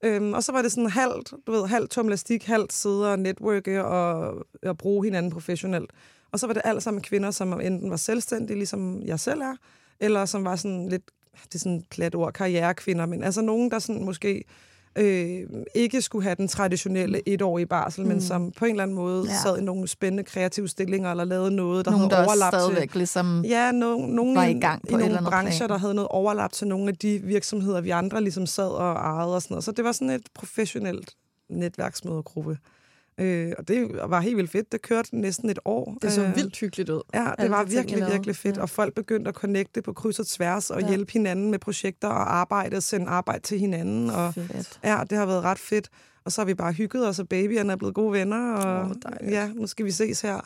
[0.03, 3.85] Øhm, og så var det sådan halvt, du ved, halvt tomlastik, halvt sidde og networke
[3.85, 5.91] og, og bruge hinanden professionelt.
[6.35, 9.55] Og så var det alt sammen kvinder, som enten var selvstændige, ligesom jeg selv er,
[9.99, 11.03] eller som var sådan lidt,
[11.45, 14.43] det er sådan et plat ord, karrierekvinder, men altså nogen, der sådan måske
[14.95, 15.41] øh,
[15.75, 18.07] ikke skulle have den traditionelle etårige barsel, mm.
[18.07, 19.35] men som på en eller anden måde Ja.
[19.43, 22.53] sad i nogle spændende kreative stillinger, eller lavede noget, der Nogen, der havde også overlap
[22.53, 22.59] til...
[22.59, 23.45] stadigvæk ligesom...
[23.45, 25.69] Ja, no, nogen var i, gang på i eller nogle andet brancher, plan.
[25.69, 29.35] der havde noget overlap til nogle af de virksomheder, vi andre ligesom sad og ejede
[29.35, 29.63] og sådan noget.
[29.63, 31.13] Så det var sådan et professionelt
[31.49, 32.57] netværksmødergruppe.
[33.17, 34.71] Øh, og det var helt vildt fedt.
[34.71, 35.97] Det kørte næsten et år.
[36.01, 37.01] Det så Øh, vildt hyggeligt ud.
[37.13, 38.57] Ja, det var de ting, virkelig, virkelig fedt.
[38.57, 38.61] Ja.
[38.61, 40.87] Og folk begyndte at connecte på kryds og tværs og Ja.
[40.89, 44.09] hjælpe hinanden med projekter og arbejde og sende arbejde til hinanden.
[44.09, 44.79] Og Fedt.
[44.83, 45.89] ja, det har været ret fedt.
[46.25, 48.53] Og så har vi bare hygget os, og babyerne er blevet gode venner.
[48.55, 49.31] Og dejligt.
[49.31, 50.39] ja, nu skal vi ses her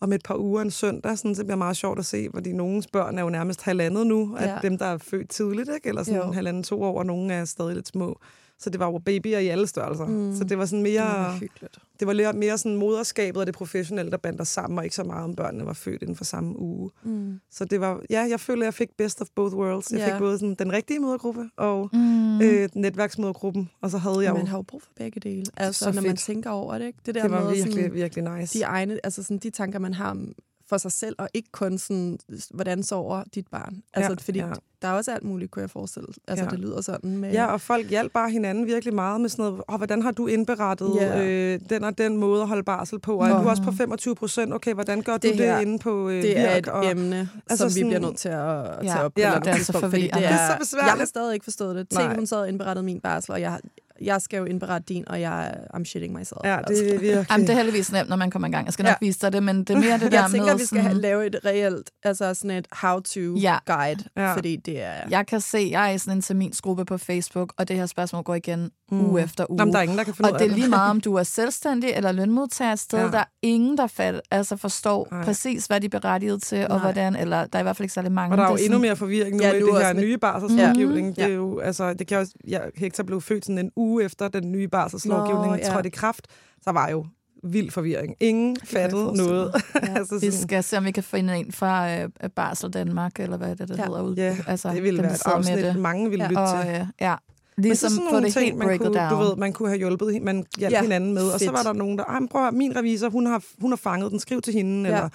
[0.00, 1.18] om et par uger en søndag.
[1.18, 4.36] Sådan, det bliver meget sjovt at se, fordi nogens børn er jo nærmest halvandet nu.
[4.38, 4.58] At Ja.
[4.62, 5.88] dem, der er født tidligt, ikke?
[5.88, 6.32] eller sådan Jo.
[6.32, 8.18] halvanden, to år, og nogle er stadig lidt små.
[8.58, 10.06] Så det var jo babyer i alle størrelser.
[10.06, 10.36] Mm.
[10.36, 11.38] Så det var sådan mere...
[11.40, 12.12] Det var.
[12.12, 15.04] Det var mere sådan moderskabet og det professionelle, der bandt os sammen, og ikke så
[15.04, 16.90] meget om børnene var født inden for samme uge.
[17.04, 17.40] Mm.
[17.50, 19.90] Så det var, ja, jeg føler, at jeg fik best of both worlds.
[19.92, 20.12] Jeg Ja.
[20.14, 22.40] fik både sådan, den rigtige modergruppe og Mm.
[22.42, 24.34] øh, netværksmodergruppen, og så havde jeg jo...
[24.36, 25.44] Man har jo brug for begge dele.
[25.56, 26.20] Altså, så når man fedt.
[26.20, 26.98] tænker over det, ikke?
[27.06, 28.58] Det der Det var med virkelig, sådan, virkelig nice.
[28.58, 30.32] de egne, altså sådan de tanker, man har om-
[30.68, 32.18] for sig selv, og ikke kun sådan,
[32.50, 33.82] hvordan sover dit barn.
[33.94, 34.46] Altså, Ja, fordi ja.
[34.82, 36.06] der er også alt muligt, kunne jeg forestille.
[36.28, 36.50] Altså, Ja.
[36.50, 37.32] det lyder sådan med...
[37.32, 40.26] Ja, og folk hjalp bare hinanden virkelig meget med sådan noget, oh, hvordan har du
[40.26, 41.24] indberettet Ja.
[41.24, 43.16] øh, den og den måde at holde barsel på?
[43.18, 43.42] Og er Nå.
[43.42, 44.52] du også på 25 procent?
[44.52, 46.58] Okay, hvordan gør Det du det her, inde på øh, det er virk?
[46.58, 49.20] et og, emne, altså som vi sådan- bliver nødt til at, Ja, tage op på
[49.20, 50.90] ja, det er så fordi det er, Det er så besværligt.
[50.92, 51.88] Jeg har stadig ikke forstået det.
[51.88, 53.60] Tænk, hun sad og indberettede min barsel, og jeg,
[54.02, 56.40] jeg skal jo indberette din, og jeg I'm shitting myself.
[56.44, 57.26] Ja, det er virkelig...
[57.30, 58.64] Jamen, det er heldigvis nemt, når man kommer i gang.
[58.64, 59.06] Jeg skal nok Ja.
[59.06, 60.90] vise dig det, men det er mere det der jeg tænker, med vi skal have,
[60.90, 63.56] sådan, lave et reelt, altså sådan et how-to Ja.
[63.66, 64.34] guide, Ja.
[64.34, 64.92] fordi det er...
[65.10, 68.22] jeg kan se, jeg er i sådan en terminsgruppe på Facebook, og det her spørgsmål
[68.22, 69.00] går igen mm.
[69.10, 69.60] uge efter uge.
[69.60, 71.22] Jamen, der er ingen, der kan finde Og det er lige meget, om du er
[71.22, 72.98] selvstændig eller lønmodtager et sted.
[72.98, 73.04] Ja.
[73.10, 75.24] Der er ingen, der fald, altså forstår Nej.
[75.24, 76.78] præcis, hvad de er berettiget til, og Nej.
[76.78, 78.32] hvordan, eller der er i hvert fald ikke særlig mange.
[78.32, 80.02] Og der er jo Det endnu sådan- mere forvirring nu Ja, med det her med-
[80.02, 81.06] nye barselslovgivning.
[81.06, 81.14] Mhm.
[81.14, 84.28] Det er jo, altså, det kan også, ja, Hector blev født sådan en uge efter
[84.28, 85.72] den nye barselslovgivning Nå, ja.
[85.72, 86.26] trådte i kraft.
[86.64, 87.06] Så var jo
[87.42, 88.14] vild forvirring.
[88.20, 89.52] Ingen fattede noget.
[89.74, 89.94] Ja.
[89.98, 93.36] altså Vi sådan, skal se, om vi kan finde en fra øh, Barsel Danmark, eller
[93.36, 93.84] hvad det, det Ja.
[93.84, 94.14] hedder ud.
[94.16, 95.76] ja, altså, det ville dem, være der et afsnit, det.
[95.76, 96.70] mange ville Ja, lytte Og, til.
[96.80, 97.14] øh, ja,
[97.56, 99.10] Men ligesom så sådan få nogle det ting, man kunne, down.
[99.10, 101.52] du ved, man kunne have hjulpet, man hjalp Ja, hinanden med, og så fedt.
[101.52, 104.20] var der nogen, der, men prøv at, min revisor, hun har, hun har fanget den,
[104.20, 104.96] skriv til hende, Ja.
[104.96, 105.08] eller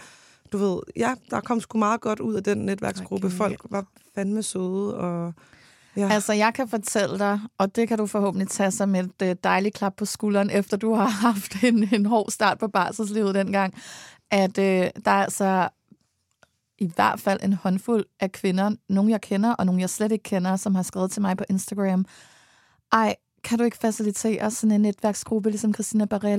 [0.51, 3.27] du ved, ja, der kom sgu meget godt ud af den netværksgruppe.
[3.27, 5.33] Ej, Folk var fandme søde, og
[5.95, 6.09] ja.
[6.11, 9.75] Altså, jeg kan fortælle dig, og det kan du forhåbentlig tage som et øh, dejligt
[9.75, 13.73] klap på skulderen, efter du har haft en, en hård start på barselslivet dengang,
[14.31, 15.69] at øh, der er altså
[16.77, 20.23] i hvert fald en håndfuld af kvinder, nogle jeg kender, og nogle jeg slet ikke
[20.23, 22.05] kender, som har skrevet til mig på Instagram,
[22.91, 26.35] ej, kan du ikke facilitere sådan en netværksgruppe, ligesom Christina Barré Ej,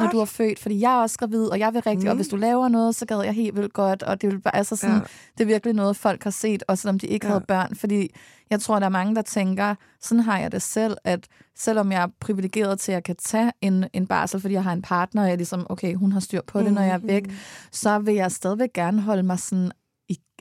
[0.00, 0.58] når du er født?
[0.58, 2.08] Fordi jeg er også gravid, og jeg vil rigtig, mm.
[2.08, 2.18] og Mm.
[2.18, 4.76] hvis du laver noget, så gad jeg helt vildt godt, og det vil bare, altså
[4.76, 5.00] sådan, Ja.
[5.38, 7.32] det er virkelig noget, folk har set, også selvom de ikke Ja.
[7.32, 8.14] havde børn, fordi
[8.50, 11.26] jeg tror, der er mange, der tænker, sådan har jeg det selv, at
[11.58, 14.72] selvom jeg er privilegeret til, at jeg kan tage en, en barsel, fordi jeg har
[14.72, 16.98] en partner, og jeg er ligesom, okay, hun har styr på det, når jeg er
[16.98, 17.30] væk,
[17.72, 19.70] så vil jeg stadigvæk gerne holde mig sådan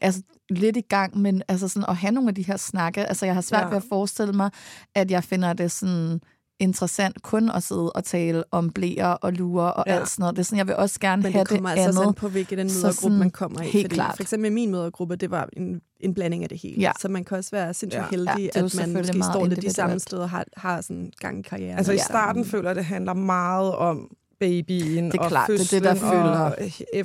[0.02, 3.26] altså, lidt i gang, men altså sådan at have nogle af de her snakke, altså
[3.26, 3.66] jeg har svært Ja.
[3.66, 3.70] ja.
[3.70, 4.50] ved at forestille mig,
[4.96, 6.22] at jeg finder det sådan
[6.60, 9.94] interessant kun at sidde og tale om blæer og lurer og Ja.
[9.94, 10.00] ja.
[10.00, 10.36] alt sådan noget.
[10.36, 12.10] Det er sådan, jeg vil også gerne Men have det kommer det altså andet.
[12.10, 13.64] an på, hvilken den mødergruppe, sådan, man kommer i.
[13.64, 14.16] helt fordi klart.
[14.16, 16.82] For eksempel min mødergruppe, det var en, en blanding af det hele.
[16.82, 16.92] Ja.
[17.00, 18.08] Så man kan også være sindssygt Ja.
[18.12, 21.40] heldig, Ja, at man måske står lidt de samme steder og har, har sådan gang
[21.40, 21.78] i karrieren.
[21.78, 22.04] Altså i Ja.
[22.04, 24.10] starten føler jeg, det handler meget om
[24.68, 26.40] babyen Det er og klart, det er det, fødslen der fylder.
[26.40, 26.56] og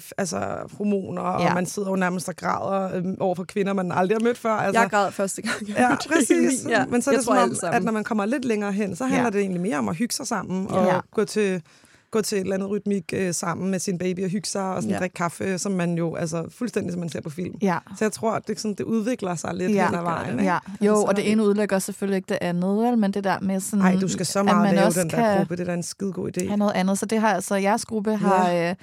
[0.01, 0.39] F, altså
[0.79, 1.49] hormoner, ja.
[1.49, 4.39] Og man sidder jo nærmest og græder øhm, over for kvinder, man aldrig har mødt
[4.39, 4.53] før.
[4.53, 5.69] Altså, Jeg græd første gang.
[5.69, 6.67] jeg Ja, præcis.
[6.69, 7.77] Ja, Men så er jeg det sammen.
[7.77, 9.31] at når man kommer lidt længere hen, så handler Ja.
[9.31, 10.99] det egentlig mere om at hygge sig sammen og Ja.
[11.15, 11.63] gå til
[12.11, 14.83] gå til et eller andet rytmik øh, sammen med sin baby og hygge sig og
[14.83, 14.95] sådan Ja.
[14.95, 15.01] ja.
[15.01, 17.55] drikke kaffe, som man jo, altså fuldstændig som man ser på film.
[17.63, 17.79] Ja.
[17.99, 19.87] Så jeg tror, at det, sådan, det udvikler sig lidt Ja.
[19.87, 20.33] hen ad vejen.
[20.39, 20.45] ikke?
[20.45, 22.99] Ja, Altså, jo, så og er det ene udelukker selvfølgelig ikke det andet, vel?
[22.99, 23.79] men det der med sådan...
[23.79, 25.57] Nej, du skal så meget lave den der gruppe.
[25.57, 26.47] Det er da en skide god idé.
[26.47, 26.99] have noget andet.
[26.99, 28.75] Så det har altså, jeres gruppe har øh,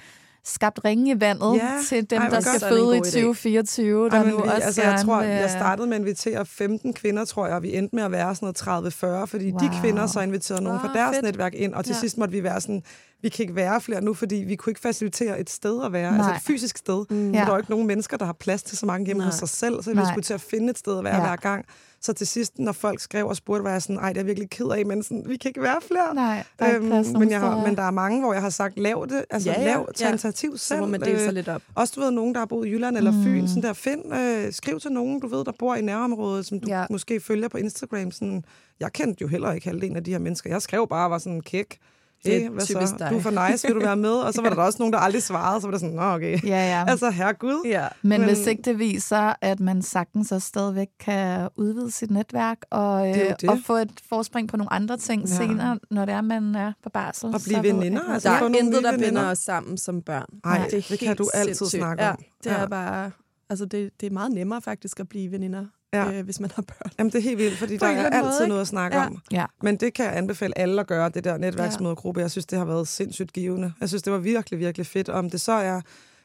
[0.48, 1.68] skabt ringe i vandet Ja.
[1.88, 3.10] til dem, Ej, der skal føde i god idé.
[3.10, 6.46] 2024, der Ej, men nu vi, også altså, jeg tror, jeg startede med at invitere
[6.46, 9.58] 15 kvinder, tror jeg, og vi endte med at være sådan noget 30-40, fordi wow.
[9.60, 9.80] de Wow.
[9.80, 11.24] kvinder så inviterede nogen fra deres fedt.
[11.24, 12.00] netværk ind, og til Ja.
[12.00, 12.82] sidst måtte vi være sådan,
[13.22, 16.08] vi kan ikke være flere nu, fordi vi kunne ikke facilitere et sted at være,
[16.08, 16.36] altså Nej.
[16.36, 17.04] et fysisk sted.
[17.10, 17.32] Mm.
[17.32, 17.38] Ja.
[17.40, 19.26] Der er jo ikke nogen mennesker, der har plads til så mange hjemme Nej.
[19.26, 20.12] hos sig selv, så vi Nej.
[20.12, 21.20] skulle til at finde et sted at være Ja.
[21.26, 21.64] hver gang.
[22.00, 24.50] Så til sidst, når folk skrev og spurgte, var jeg sådan, ej, det er virkelig
[24.50, 26.14] ked af, men sådan, vi kan ikke være flere.
[26.14, 28.50] Nej, der er ikke plads men, jeg har, men der er mange, hvor jeg har
[28.50, 30.08] sagt, lav det, altså Ja, ja, lav, tag Ja.
[30.08, 30.76] initiativ selv.
[30.78, 31.62] Så må man dele sig Øh, lidt op.
[31.74, 33.22] også du ved, nogen, der har boet i Jylland eller Mm.
[33.24, 36.60] Fyn, sådan der, find, øh, skriv til nogen, du ved, der bor i nærområdet, som
[36.60, 36.80] du Ja.
[36.80, 36.86] ja.
[36.90, 38.10] måske følger på Instagram.
[38.10, 38.44] Sådan,
[38.80, 40.50] jeg kendte jo heller ikke halvdelen af de her mennesker.
[40.50, 41.78] Jeg skrev bare, var sådan kæk.
[42.24, 42.96] Det er hvad typisk så?
[42.98, 43.10] dig.
[43.10, 44.10] Du er for nice, vil du være med?
[44.10, 46.38] Og så var der også nogen, der aldrig svarede, så var det sådan, nå okay.
[46.44, 46.48] Ja,
[46.78, 46.84] ja.
[46.88, 47.62] Altså, herregud.
[47.66, 47.88] Ja.
[48.02, 52.58] Men, Men- hvis ikke det viser, at man sagtens så stadigvæk kan udvide sit netværk
[52.70, 53.50] og, Det er øh, det.
[53.50, 55.30] og få et forspring på nogle andre ting Ja.
[55.30, 55.36] ja.
[55.36, 57.34] senere, når det er, man er på barsel.
[57.34, 58.28] Og blive ved veninder, jeg- altså.
[58.28, 60.26] Der få er nogle intet, der binder os sammen som børn.
[60.44, 61.80] Ej, er det kan du altid sindssygt.
[61.80, 62.16] snakke ja, om.
[62.44, 62.66] Det er Ja.
[62.66, 63.10] bare...
[63.50, 66.12] Altså, det, det er meget nemmere faktisk at blive veninder Ja.
[66.12, 66.90] øh, hvis man har børn.
[66.98, 68.48] Jamen, det er helt vildt, fordi På der er måde, altid ikke?
[68.48, 69.06] noget at snakke Ja.
[69.06, 69.18] om.
[69.32, 69.44] Ja.
[69.62, 72.20] Men det kan jeg anbefale alle at gøre, det der netværksmødergruppe.
[72.20, 73.72] Jeg synes, det har været sindssygt givende.
[73.80, 75.08] Jeg synes, det var virkelig, virkelig fedt.
[75.08, 75.80] Om det så er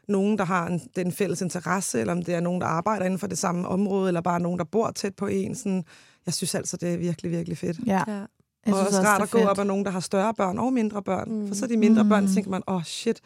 [0.07, 3.19] nogen, der har en, den fælles interesse, eller om det er nogen, der arbejder inden
[3.19, 5.55] for det samme område, eller bare nogen, der bor tæt på en.
[5.55, 5.83] Sådan,
[6.25, 7.77] jeg synes altså, det er virkelig, virkelig fedt.
[7.87, 8.03] Ja.
[8.07, 8.13] Ja.
[8.65, 9.49] Jeg og synes også rart at gå fedt.
[9.49, 11.31] op af nogen, der har større børn og mindre børn.
[11.31, 11.47] Mm.
[11.47, 12.09] For så er de mindre mm.
[12.09, 12.27] børn, Mm.
[12.27, 13.19] så tænker man, åh oh, shit,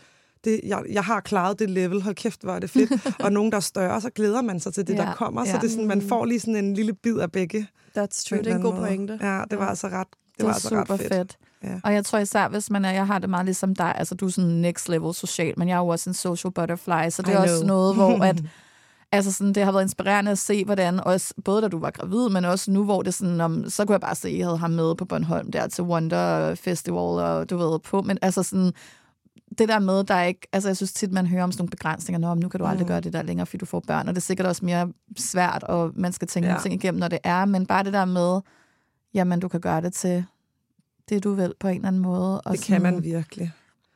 [0.48, 2.92] det, jeg, jeg har klaret det level, hold kæft, hvor er det fedt.
[3.26, 5.46] og nogen, der er større, så glæder man sig til det, Ja, der kommer.
[5.46, 5.58] Så ja.
[5.58, 7.68] det er sådan, man får lige sådan en lille bid af begge.
[7.98, 8.40] That's true.
[8.40, 8.86] Det er en god måde.
[8.88, 9.20] pointe.
[9.22, 9.70] Ja, det var Ja.
[9.70, 11.14] altså ret, det, Det var altså super ret fedt.
[11.14, 11.38] fedt.
[11.64, 11.80] Ja.
[11.84, 14.26] Og jeg tror især, hvis man er, jeg har det meget ligesom dig, altså du
[14.26, 17.30] er sådan next level social, men jeg er jo også en social butterfly, så det
[17.30, 17.68] I er også know.
[17.68, 18.44] noget, hvor at,
[19.12, 22.30] altså sådan, det har været inspirerende at se, hvordan, også, både da du var gravid,
[22.30, 24.58] men også nu, hvor det sådan, om, så kunne jeg bare se, at I havde
[24.58, 28.72] ham med på Bornholm der til Wonder Festival, og du ved på, men altså sådan,
[29.58, 31.70] det der med, der er ikke, altså jeg synes tit, man hører om sådan nogle
[31.70, 32.88] begrænsninger, Nå, men nu kan du aldrig Mm.
[32.88, 35.64] gøre det der længere, fordi du får børn, og det er sikkert også mere svært,
[35.64, 36.56] og man skal tænke Ja.
[36.56, 36.62] ja.
[36.62, 38.42] ting igennem, når det er, men bare det der med,
[39.14, 40.26] jamen du kan gøre det til
[41.10, 42.42] det, du vil på en eller anden måde.
[42.42, 43.52] Og Det kan man virkelig.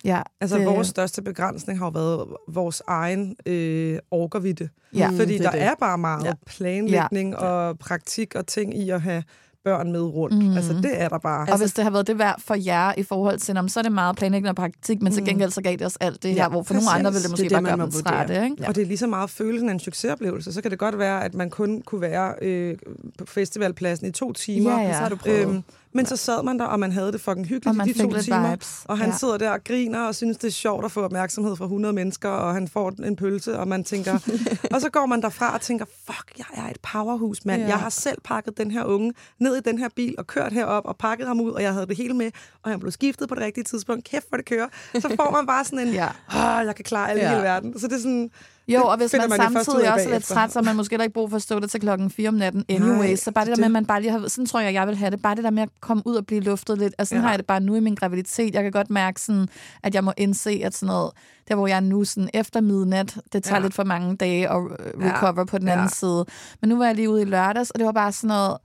[0.06, 4.70] Ja, Altså, det, vores største begrænsning har jo været vores egen øh, orkervidde.
[4.94, 5.62] Ja, Mm, Fordi det der er det.
[5.62, 6.34] er bare meget Ja.
[6.46, 9.24] planlægning og praktik og ting i at have
[9.64, 10.38] børn med rundt.
[10.46, 10.56] Mhm.
[10.58, 11.48] Altså, det er der bare.
[11.52, 13.84] og hvis det har været det værd for jer i forhold til, om så er
[13.84, 15.28] det meget planlægning og praktik, men til Mm.
[15.28, 16.98] gengæld så gav det os alt det Ja, her, hvor for nogle præcis.
[17.00, 18.14] andre ville det Det måske er det, bare gøre dem vurdere.
[18.28, 18.56] trætte, ikke?
[18.60, 18.68] Ja.
[18.68, 20.54] Og det er lige så meget følelsen af en succesoplevelse.
[20.54, 22.78] Så kan det godt være, at man kun kunne være øh,
[23.18, 24.72] på festivalpladsen i to timer.
[24.72, 24.94] Ja, ja.
[24.94, 25.40] Så har du prøvet.
[25.48, 25.64] Øhm,
[25.94, 28.50] men så sad man der, og man havde det fucking hyggeligt i de to timer.
[28.52, 28.82] vibes.
[28.86, 29.16] Og han ja.
[29.18, 32.30] sidder der og griner og synes, det er sjovt at få opmærksomhed fra 100 mennesker,
[32.30, 34.14] og han får en pølse, og man tænker...
[34.74, 37.62] og så går man derfra og tænker, fuck, jeg er et powerhus, mand.
[37.62, 37.68] Ja.
[37.68, 40.86] Jeg har selv pakket den her unge ned i den her bil og kørt herop
[40.86, 42.32] og pakket ham ud, og jeg havde det hele med,
[42.64, 44.04] og han blev skiftet på det rigtige tidspunkt.
[44.04, 44.68] Kæft, hvor det kører.
[44.94, 46.08] Så får man bare sådan en, Ja.
[46.34, 46.60] ja.
[46.62, 47.26] åh, jeg kan klare alt Ja.
[47.26, 47.80] i hele verden.
[47.80, 48.30] Så det er sådan...
[48.74, 51.14] Jo, og hvis man, man samtidig også er lidt træt, så man måske heller ikke
[51.14, 52.98] brug for at stå der til klokken 4 om natten anyway.
[53.08, 54.28] Nej, så bare det der med, at man bare lige har...
[54.28, 55.22] Sådan tror jeg, jeg vil have det.
[55.22, 56.94] Bare det der med at komme ud og blive luftet lidt.
[56.98, 57.26] Altså, sådan Ja.
[57.26, 58.56] har jeg det bare nu i min graviditet.
[58.56, 59.48] Jeg kan godt mærke, sådan,
[59.84, 61.12] at jeg må indse, at sådan noget...
[61.48, 63.64] Der, hvor jeg er nu sådan efter midnat, det tager Ja.
[63.64, 65.44] lidt for mange dage at øh, recover Ja.
[65.46, 65.74] på den Ja.
[65.74, 66.26] anden side.
[66.62, 68.58] Men nu var jeg lige ude i lørdags, og det var bare sådan noget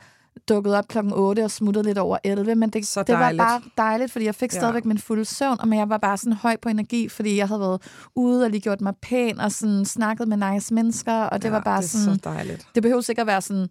[0.48, 4.12] dukket op klokken 8 og smuttet lidt over 11, men det, det var bare dejligt,
[4.12, 4.58] fordi jeg fik Ja.
[4.58, 7.48] stadigvæk min fulde søvn, og men jeg var bare sådan høj på energi, fordi jeg
[7.48, 7.82] havde været
[8.14, 11.52] ude og lige gjort mig pæn og sådan snakket med nice mennesker, og det ja,
[11.54, 12.66] var bare det sådan, så dejligt.
[12.74, 13.66] det behøver sikkert at være sådan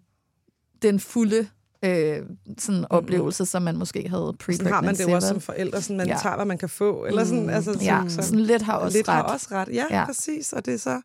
[0.82, 1.48] den fulde
[1.84, 2.16] øh,
[2.58, 5.82] sådan oplevelse, som man måske havde pre Sådan har man det jo også som forældre,
[5.82, 6.12] sådan man Ja.
[6.12, 6.18] ja.
[6.22, 7.04] tager, hvad man kan få.
[7.04, 7.48] Eller sådan, Mm.
[7.48, 9.14] altså, Ja, sådan, sådan lidt har også lidt ret.
[9.16, 9.68] har også ret.
[9.68, 9.98] Ja, Ja.
[9.98, 10.52] ja, præcis.
[10.52, 11.00] Og det er så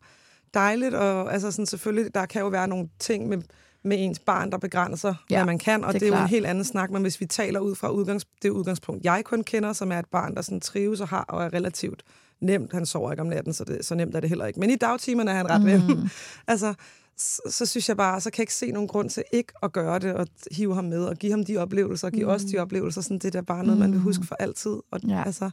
[0.54, 0.94] dejligt.
[0.94, 3.38] Og altså, sådan, selvfølgelig, der kan jo være nogle ting med,
[3.84, 5.84] med ens barn, der begrænser, Ja, hvad man kan.
[5.84, 6.90] Og det det er jo en helt anden snak.
[6.90, 10.06] Men hvis vi taler ud fra udgangs, det udgangspunkt, jeg kun kender, som er et
[10.06, 12.02] barn, der sådan trives og har og er relativt
[12.40, 12.72] nemt.
[12.72, 14.60] Han sover ikke om natten, så, det, så nemt er det heller ikke.
[14.60, 15.66] Men i dagtimerne er han ret mm.
[15.66, 16.08] nem.
[16.48, 16.74] altså,
[17.16, 19.72] så, så synes jeg bare, så kan jeg ikke se nogen grund til ikke at
[19.72, 22.30] gøre det, og hive ham med, og give ham de oplevelser, og give mm.
[22.30, 23.00] os de oplevelser.
[23.00, 24.76] Sådan, det er da bare noget, man vil huske for altid.
[24.90, 25.22] Og Ja.
[25.26, 25.50] altså,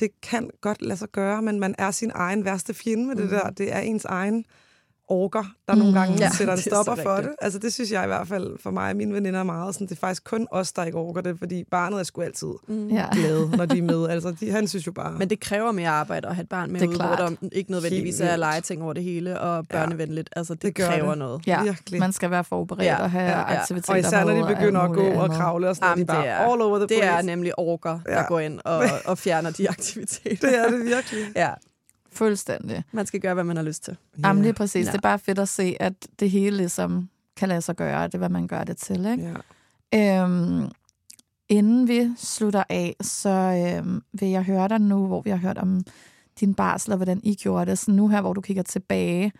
[0.00, 3.22] det kan godt lade sig gøre, men man er sin egen værste fjende med mm.
[3.22, 3.50] det der.
[3.50, 4.44] Det er ens egen
[5.12, 5.78] orker, der mm.
[5.78, 7.28] nogle gange Ja, ja, sætter en det er stopper for rigtigt.
[7.40, 7.44] det.
[7.44, 9.74] Altså, det synes jeg i hvert fald for mig og mine veninder er meget.
[9.74, 12.48] Sådan, det er faktisk kun os, der ikke orker det, fordi barnet er sgu altid
[12.68, 13.06] Ja.
[13.12, 14.08] glad, når de er med.
[14.08, 15.12] Altså, de, han synes jo bare...
[15.18, 17.18] Men det kræver mere arbejde at have et barn med Det er ude, klart.
[17.18, 20.30] hvor der ikke nødvendigvis er legeting over det hele og børnevenligt.
[20.36, 21.18] Altså, det, Det kræver det.
[21.18, 21.46] noget.
[21.46, 22.00] Ja, Virkelig.
[22.00, 23.58] man skal være forberedt Ja, og have ja, ja.
[23.60, 26.22] aktiviteter og især når de begynder at gå og kravle og sådan noget, de bare
[26.22, 27.06] det er- all over the Det place.
[27.06, 30.48] er nemlig orker, der går ind og, og fjerner de aktiviteter.
[30.48, 31.20] det er det virkelig.
[31.36, 31.50] Ja,
[32.12, 32.84] Fuldstændig.
[32.92, 33.96] man skal gøre, hvad man har lyst til.
[34.24, 34.86] Jamen lige præcis.
[34.86, 34.92] Ja.
[34.92, 38.06] Det er bare fedt at se, at det hele ligesom kan lade sig gøre.
[38.06, 39.34] Det er, hvad man gør det til, ikke?
[39.92, 40.22] Ja.
[40.22, 40.70] Øhm,
[41.48, 43.28] inden vi slutter af, så
[43.78, 45.84] øhm, vil jeg høre dig nu, hvor vi har hørt om
[46.40, 47.78] din barsel og hvordan I gjorde det.
[47.78, 49.32] Så nu her, hvor du kigger tilbage,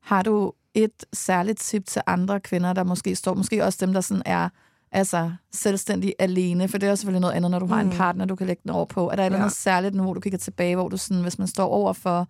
[0.00, 4.00] har du et særligt tip til andre kvinder, der måske står, måske også dem, der
[4.00, 4.48] sådan er
[4.92, 7.92] altså selvstændig alene, for det er jo selvfølgelig noget andet, når du har en Mm.
[7.92, 9.10] partner, du kan lægge den over på.
[9.10, 9.44] Er der et eller Ja.
[9.44, 12.28] andet særligt nu, hvor du kigger tilbage, hvor du sådan, hvis man står over for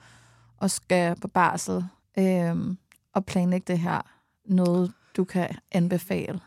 [0.58, 1.84] og skal på barsel
[2.18, 2.78] øhm,
[3.14, 4.00] og planlægge det her,
[4.46, 6.40] noget du kan anbefale?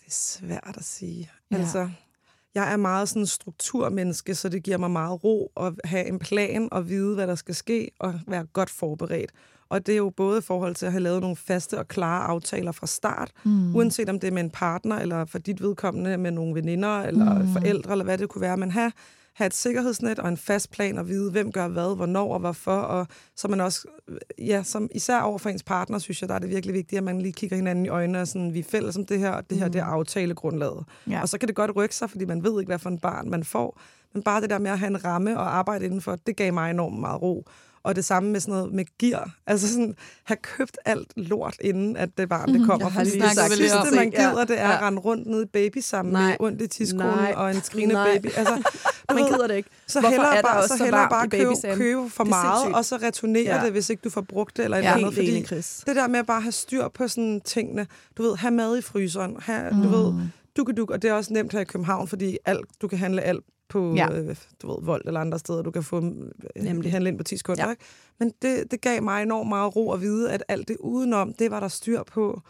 [0.00, 1.30] Det er svært at sige.
[1.50, 1.56] Ja.
[1.56, 1.60] Ja.
[1.62, 1.90] Altså,
[2.54, 6.18] jeg er meget sådan en strukturmenneske, så det giver mig meget ro at have en
[6.18, 9.30] plan og vide, hvad der skal ske, og være godt forberedt.
[9.70, 12.24] Og det er jo både i forhold til at have lavet nogle faste og klare
[12.24, 13.76] aftaler fra start, mm.
[13.76, 17.38] uanset om det er med en partner, eller for dit vedkommende med nogle veninder, eller
[17.38, 17.52] mm.
[17.52, 18.56] forældre, eller hvad det kunne være.
[18.56, 18.92] Men have,
[19.34, 22.76] have et sikkerhedsnet og en fast plan og vide, hvem gør hvad, hvornår og hvorfor.
[22.76, 23.06] Og
[23.36, 23.88] så man også,
[24.38, 27.04] ja, som især over for ens partner, synes jeg, der er det virkelig vigtigt, at
[27.04, 29.50] man lige kigger hinanden i øjnene og sådan, vi er fælles om det her, og
[29.50, 30.84] det her, det er aftalegrundlaget.
[31.10, 31.20] Ja.
[31.20, 33.30] Og så kan det godt rykke sig, fordi man ved ikke, hvad for en barn
[33.30, 33.80] man får.
[34.14, 36.70] Men bare det der med at have en ramme og arbejde indenfor, det gav mig
[36.70, 37.46] enormt meget ro.
[37.82, 39.30] Og det samme med sådan noget med gear.
[39.46, 42.86] Altså sådan, have købt alt lort, inden at det barn det kommer.
[42.86, 44.12] Jeg har Fordi lige det sidste, man?
[44.12, 44.28] Ja.
[44.30, 44.86] gider, det er at Ja.
[44.86, 48.26] rende rundt nede i baby sammen med ondt i tidskolen og en skrigende baby.
[48.36, 48.54] Altså,
[49.10, 49.68] du Man gider det ikke.
[49.86, 53.56] så Hvorfor hellere er bare, så hellere bare købe, købe for meget, og så returnere
[53.56, 53.64] Ja.
[53.64, 55.14] det, hvis ikke du får brugt det eller er eller andet.
[55.14, 55.82] Fordi enig, Chris.
[55.86, 57.86] det der med at bare have styr på sådan tingene.
[58.18, 59.36] Du ved, have mad i fryseren.
[59.40, 60.14] Have, du ved,
[60.56, 63.44] duk og det er også nemt her i København, fordi alt, du kan handle alt
[63.70, 64.12] på Ja.
[64.12, 65.62] øh, du ved, Vold eller andre steder.
[65.62, 65.96] Du kan få
[66.56, 66.92] øh, Nemlig.
[66.92, 67.64] handle ind på 10 sekunder.
[67.64, 67.70] Ja.
[67.70, 67.82] Ikke?
[68.18, 71.50] Men det, det gav mig enormt meget ro at vide, at alt det udenom, det
[71.50, 72.40] var der styr på.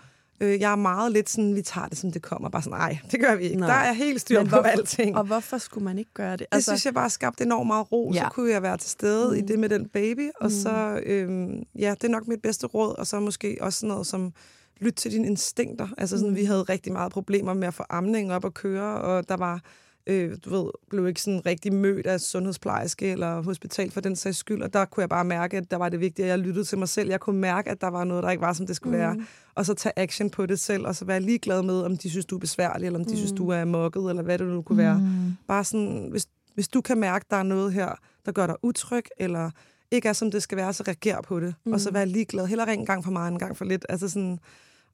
[0.42, 2.48] Øh, jeg er meget lidt sådan, vi tager det, som det kommer.
[2.48, 3.56] Bare sådan, nej, det gør vi ikke.
[3.56, 3.68] Nej.
[3.68, 5.16] Der er helt styr Men på hvorfor- alting.
[5.16, 6.38] Og hvorfor skulle man ikke gøre det?
[6.40, 8.10] Det altså, synes jeg bare skabte enormt meget ro.
[8.14, 8.18] Ja.
[8.18, 8.24] Ja.
[8.28, 9.38] Så kunne jeg være til stede mm.
[9.38, 10.30] i det med den baby.
[10.40, 10.50] Og Mm.
[10.50, 12.94] så, øhm, ja, det er nok mit bedste råd.
[12.98, 14.32] Og så måske også sådan noget som,
[14.80, 15.88] lyt til dine instinkter.
[15.98, 16.36] Altså sådan, Mm.
[16.36, 19.60] vi havde rigtig meget problemer med at få amningen op at køre, og der var,
[20.07, 24.38] øh, du ved, blev ikke sådan rigtig mødt af sundhedsplejerske eller hospital for den sags
[24.38, 24.62] skyld.
[24.62, 26.78] Og der kunne jeg bare mærke, at der var det vigtigt, at jeg lyttede til
[26.78, 27.09] mig selv.
[27.11, 29.03] Jeg kunne mærke, at der var noget, der ikke var, som det skulle mm.
[29.03, 29.26] være.
[29.55, 32.26] Og så tage action på det selv, og så være ligeglad med, om de synes,
[32.26, 33.16] du er besværlig, eller om de mm.
[33.16, 34.98] synes, du er mokket, eller hvad det nu kunne være.
[34.98, 35.32] Mm.
[35.48, 37.94] Bare sådan, hvis, hvis du kan mærke, at der er noget her,
[38.26, 39.51] der gør dig utryg, eller
[39.90, 41.55] ikke er, som det skal være, så reager på det.
[41.64, 41.72] Mm.
[41.72, 42.46] Og så vær ligeglad.
[42.46, 43.86] Heller en gang for meget, en gang for lidt.
[43.88, 44.38] Altså sådan,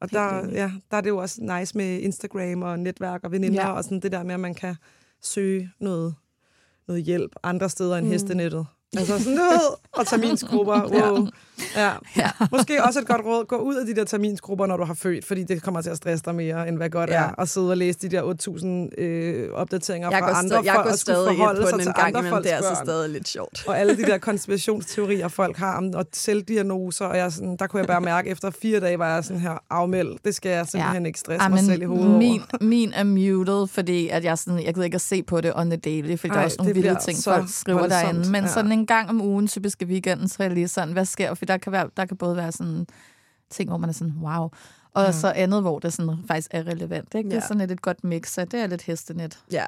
[0.01, 3.63] og der, ja, der er det jo også nice med Instagram og netværk og veninder,
[3.63, 3.73] ja.
[3.73, 4.75] og sådan det der med, at man kan
[5.23, 6.15] søge noget,
[6.89, 8.13] noget hjælp andre steder end mm.
[8.13, 8.67] hestenettet.
[8.97, 9.61] Altså sådan, ved,
[9.93, 10.81] og terminsgrupper.
[10.93, 11.27] Wow.
[11.77, 11.91] Ja.
[12.17, 12.31] Ja.
[12.53, 13.45] Måske også et godt råd.
[13.47, 15.97] Gå ud af de der terminsgrupper, når du har født, fordi det kommer til at
[15.97, 17.17] stresse dig mere, end hvad godt Ja.
[17.17, 17.29] er.
[17.31, 18.23] Og sidde og læse de der
[18.97, 21.79] 8.000 øh, opdateringer Jeg fra andre st- jeg folk, går og skulle stadig forholde sig
[21.81, 22.31] til andre imellem.
[22.31, 22.87] folks Det er altså børn.
[22.87, 23.65] stadig lidt sjovt.
[23.69, 27.81] Og alle de der konspirationsteorier, folk har om og selvdiagnoser, og jeg sådan, der kunne
[27.81, 30.25] jeg bare mærke, efter fire dage var jeg sådan her afmeldt.
[30.25, 31.07] Det skal jeg simpelthen ja.
[31.07, 34.65] ikke stresse Ej, mig selv i hovedet min, min er muted, fordi at jeg, sådan,
[34.65, 36.57] jeg gider ikke at se på det on the daily, fordi Ej, der er også
[36.59, 38.31] nogle vilde ting, så folk skriver voldsomt, derinde.
[38.31, 38.51] Men ja.
[38.51, 41.35] sådan en gang om ugen, typisk i weekenden, så er jeg lige sådan, hvad sker?
[41.35, 42.87] For der kan, være, der kan både være sådan
[43.51, 44.49] ting, hvor man er sådan, wow.
[44.95, 45.13] Og ja.
[45.13, 47.15] så andet, hvor det sådan faktisk er relevant.
[47.15, 47.29] Ikke?
[47.31, 47.47] Det er Ja.
[47.47, 49.53] sådan et, et godt mix af, det er lidt hestenet-agtigt.
[49.53, 49.65] Ja.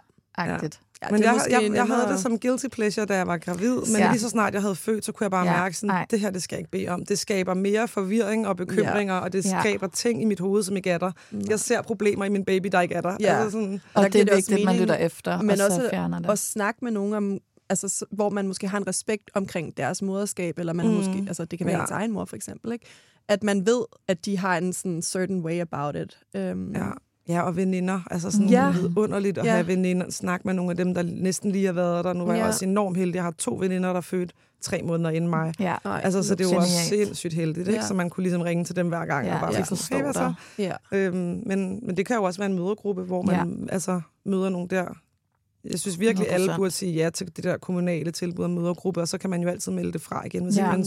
[1.02, 3.38] Ja, Men det er jeg, jeg, jeg havde det som guilty pleasure, da jeg var
[3.38, 4.10] gravid, men Ja.
[4.10, 6.30] lige så snart jeg havde født, så kunne jeg bare Ja, mærke, sådan, det her
[6.30, 7.04] det skal jeg ikke bede om.
[7.06, 9.60] Det skaber mere forvirring og bekymringer, og det Ja.
[9.60, 11.12] skaber ting i mit hoved, som ikke er der.
[11.48, 13.16] Jeg ser problemer i min baby, der ikke er der.
[13.20, 13.34] Ja.
[13.34, 15.64] Altså sådan, Og, der og det er vigtigt, at man lytter efter, men og så
[15.64, 16.30] også fjerner det.
[16.30, 17.38] at snakke med nogen om,
[17.70, 20.92] altså, hvor man måske har en respekt omkring deres moderskab, eller man mm.
[20.94, 21.78] Måske, altså det kan være ja.
[21.78, 21.84] Ja.
[21.84, 22.86] ens egen mor for eksempel, ikke?
[23.28, 26.18] at man ved, at de har en sådan certain way about it.
[26.52, 26.86] Um, Ja.
[27.28, 28.00] Ja, og veninder.
[28.10, 28.64] Altså sådan Ja.
[28.64, 28.70] ja.
[28.70, 29.50] vidunderligt at Ja.
[29.50, 29.56] ja.
[29.56, 30.10] have veninder.
[30.10, 32.12] Snakke med nogle af dem, der næsten lige har været der.
[32.12, 32.36] Nu var ja.
[32.38, 32.44] Ja.
[32.44, 33.14] jeg også enormt heldig.
[33.14, 35.54] Jeg har to veninder, der er født tre måneder inden mig.
[35.60, 35.76] ja.
[35.84, 37.80] Altså, så det er jo også sindssygt heldigt, ikke?
[37.80, 37.86] Ja.
[37.86, 39.26] Så man kunne ligesom ringe til dem hver gang.
[39.26, 40.32] Ja, og bare jeg sige hey, hvad så?
[40.58, 40.72] ja.
[40.92, 43.34] Øhm, men, men det kan jo også være en mødergruppe, hvor man
[43.68, 43.72] ja.
[43.72, 44.84] altså, møder nogen der.
[45.64, 46.32] Jeg synes virkelig, 100%.
[46.32, 49.42] alle burde sige ja til det der kommunale tilbud om mødergruppe, og så kan man
[49.42, 50.70] jo altid melde det fra igen, hvis Ja.
[50.70, 50.84] man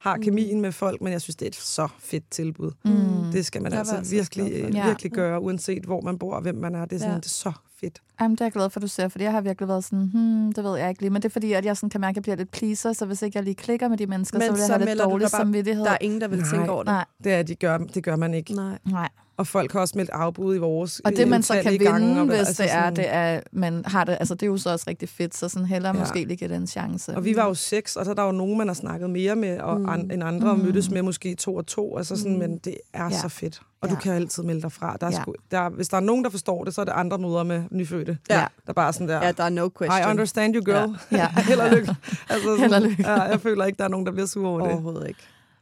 [0.00, 2.70] har kemien med folk, men jeg synes, det er et så fedt tilbud.
[2.84, 3.32] Mm.
[3.32, 4.74] Det skal man var altså altså virkelig, for det.
[4.74, 4.86] Ja.
[4.86, 6.84] virkelig gøre, uanset hvor man bor og hvem man er.
[6.84, 7.18] Det er, sådan, Ja.
[7.18, 7.98] det er så fedt.
[8.20, 10.52] Jamen, det er jeg glad for, du ser, fordi jeg har virkelig været sådan, hmm,
[10.52, 11.10] det ved jeg ikke lige.
[11.10, 13.06] Men det er fordi, at jeg sådan kan mærke, at jeg bliver lidt pleaser, så
[13.06, 14.98] hvis ikke jeg lige klikker med de mennesker, Men så vil jeg så have lidt
[14.98, 15.84] dårlig bare- samvittighed.
[15.84, 16.48] Der er ingen, der vil Nej.
[16.50, 16.86] tænke over det.
[16.90, 18.52] Nej, Det, er, de gør, det gør man ikke.
[18.54, 18.78] Nej.
[18.84, 19.08] nej.
[19.36, 22.06] Og folk har også meldt afbud i vores Og det, man så kan utallige gange,
[22.06, 24.46] vinde, og- hvis altså det er, sådan- det er, man har det, altså det er
[24.46, 26.00] jo så også rigtig fedt, så sådan hellere ja.
[26.00, 27.14] Måske lige give det en chance.
[27.16, 29.36] Og vi var jo seks, og så er der jo nogen, man har snakket mere
[29.36, 29.82] med, og Mm.
[29.82, 29.88] mm.
[29.88, 31.96] an, end andre, og mødtes med måske to og to.
[31.98, 32.38] Altså sådan, Mm.
[32.38, 33.10] Men det er Ja.
[33.18, 33.60] så fedt.
[33.80, 33.94] Og Ja.
[33.94, 34.96] du kan altid melde dig fra.
[35.00, 35.22] Der er Ja.
[35.22, 37.62] sgu, der, hvis der er nogen, der forstår det, så er det andre møder med
[37.70, 38.18] nyfødte.
[38.30, 38.44] Ja.
[38.66, 40.00] Der bare sådan der, Ja, der er no question.
[40.00, 40.96] I understand you, girl.
[41.12, 41.16] Ja.
[41.16, 41.28] Ja.
[41.48, 41.96] Held og lykke.
[42.30, 43.02] Altså, sådan, Held og lykke.
[43.10, 44.72] Ja, jeg føler ikke, der er nogen, der bliver sur over det.
[44.72, 45.20] Overhovedet ikke.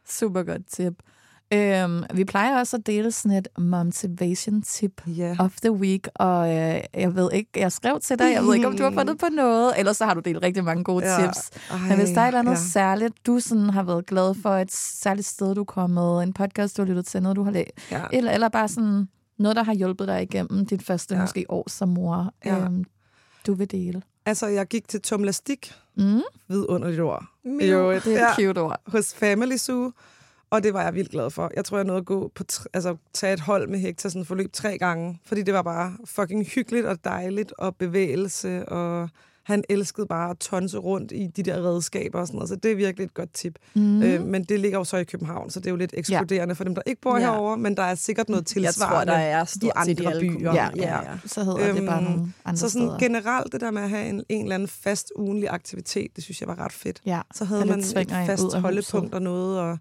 [0.09, 0.93] Super godt tip.
[1.53, 5.37] Øhm, vi plejer også at dele sådan et motivation tip Ja.
[5.39, 8.67] of the week, og øh, jeg ved ikke, jeg skrev til dig, jeg ved ikke,
[8.67, 11.23] om du har fundet på noget, ellers så har du delt rigtig mange gode Ja.
[11.27, 11.51] tips.
[11.71, 12.57] Ej, Men hvis der er et eller andet ja.
[12.57, 16.77] særligt, du sådan har været glad for, et særligt sted, du er kommet, en podcast,
[16.77, 18.03] du har lyttet til, noget, du har læst, Ja.
[18.13, 21.19] eller, eller bare sådan noget, der har hjulpet dig igennem dit første ja.
[21.19, 21.23] Ja.
[21.23, 22.59] måske år som mor, Ja.
[22.65, 22.85] øhm,
[23.47, 24.03] du vil dele.
[24.27, 25.73] Altså, jeg gik til tomlastik.
[25.97, 27.25] Mm, Vidunderligt ord.
[27.45, 28.81] Jo, det er et cute ord.
[28.87, 29.93] hos Family Zoo,
[30.53, 31.51] og det var jeg vildt glad for.
[31.57, 34.53] Jeg tror, jeg nåede at gå på altså, tage et hold med Hector sådan forløb
[34.53, 39.09] tre gange, fordi det var bare fucking hyggeligt og dejligt og bevægelse, og
[39.43, 42.71] han elskede bare at tonse rundt i de der redskaber og sådan noget, så det
[42.71, 43.59] er virkelig et godt tip.
[43.75, 44.03] Mm.
[44.03, 46.65] Øh, men det ligger jo så i København, så det er jo lidt ekskluderende for
[46.65, 47.21] dem, der ikke bor Ja.
[47.23, 50.21] herovre, men der er sikkert noget Jeg tilsvarende tror, der er i i andre alle
[50.21, 50.53] byer.
[50.55, 51.19] Ja, ja, ja.
[51.27, 52.99] Så hedder det bare Øhm, nogle andre Så sådan steder.
[52.99, 56.41] generelt det der med at have en, en eller anden fast ugenlig aktivitet, det synes
[56.41, 57.01] jeg var ret fedt.
[57.07, 59.79] Ja, Så havde man et fast holdepunkt og noget, og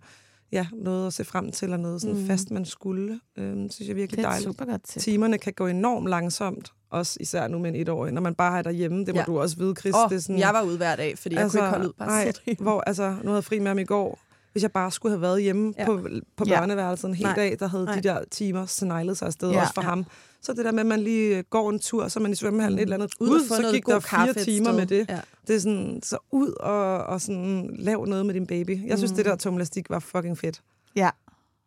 [0.52, 2.28] ja, noget at se frem til, og noget sådan Mm.
[2.28, 3.20] fast, man skulle.
[3.38, 4.48] Øhm, synes jeg virkelig det er dejligt.
[4.50, 5.02] super godt tip.
[5.02, 8.62] Timerne kan gå enormt langsomt, også især nu med en etårig, når man bare har
[8.62, 9.26] derhjemme, det må Ja.
[9.26, 9.94] du også vide, Chris.
[9.96, 11.88] Oh, det er sådan, jeg var ude hver dag, fordi altså, jeg kunne ikke holde
[11.88, 12.08] ud bare
[12.48, 14.20] nej, hvor, altså, nu havde jeg fri med ham i går.
[14.52, 15.86] Hvis jeg bare skulle have været hjemme Ja.
[15.86, 16.60] på, på Ja.
[16.60, 17.36] børneværelset en hel Nej.
[17.36, 17.96] dag, der havde Nej.
[17.96, 19.62] de der timer sneglet sig afsted, Ja.
[19.62, 19.88] også for Ja.
[19.90, 20.06] ham.
[20.42, 22.80] Så det der med, at man lige øh, går en tur, så man i svømmehallen
[22.80, 23.12] et eller andet.
[23.20, 25.06] Ud Ud, og så gik der fire timer med det.
[25.10, 25.20] Ja.
[25.48, 28.88] Det er sådan, så ud og, og sådan, lav noget med din baby.
[28.88, 29.16] Jeg synes, Mm.
[29.16, 30.62] det der tomlastik var fucking fedt.
[30.96, 31.10] Ja.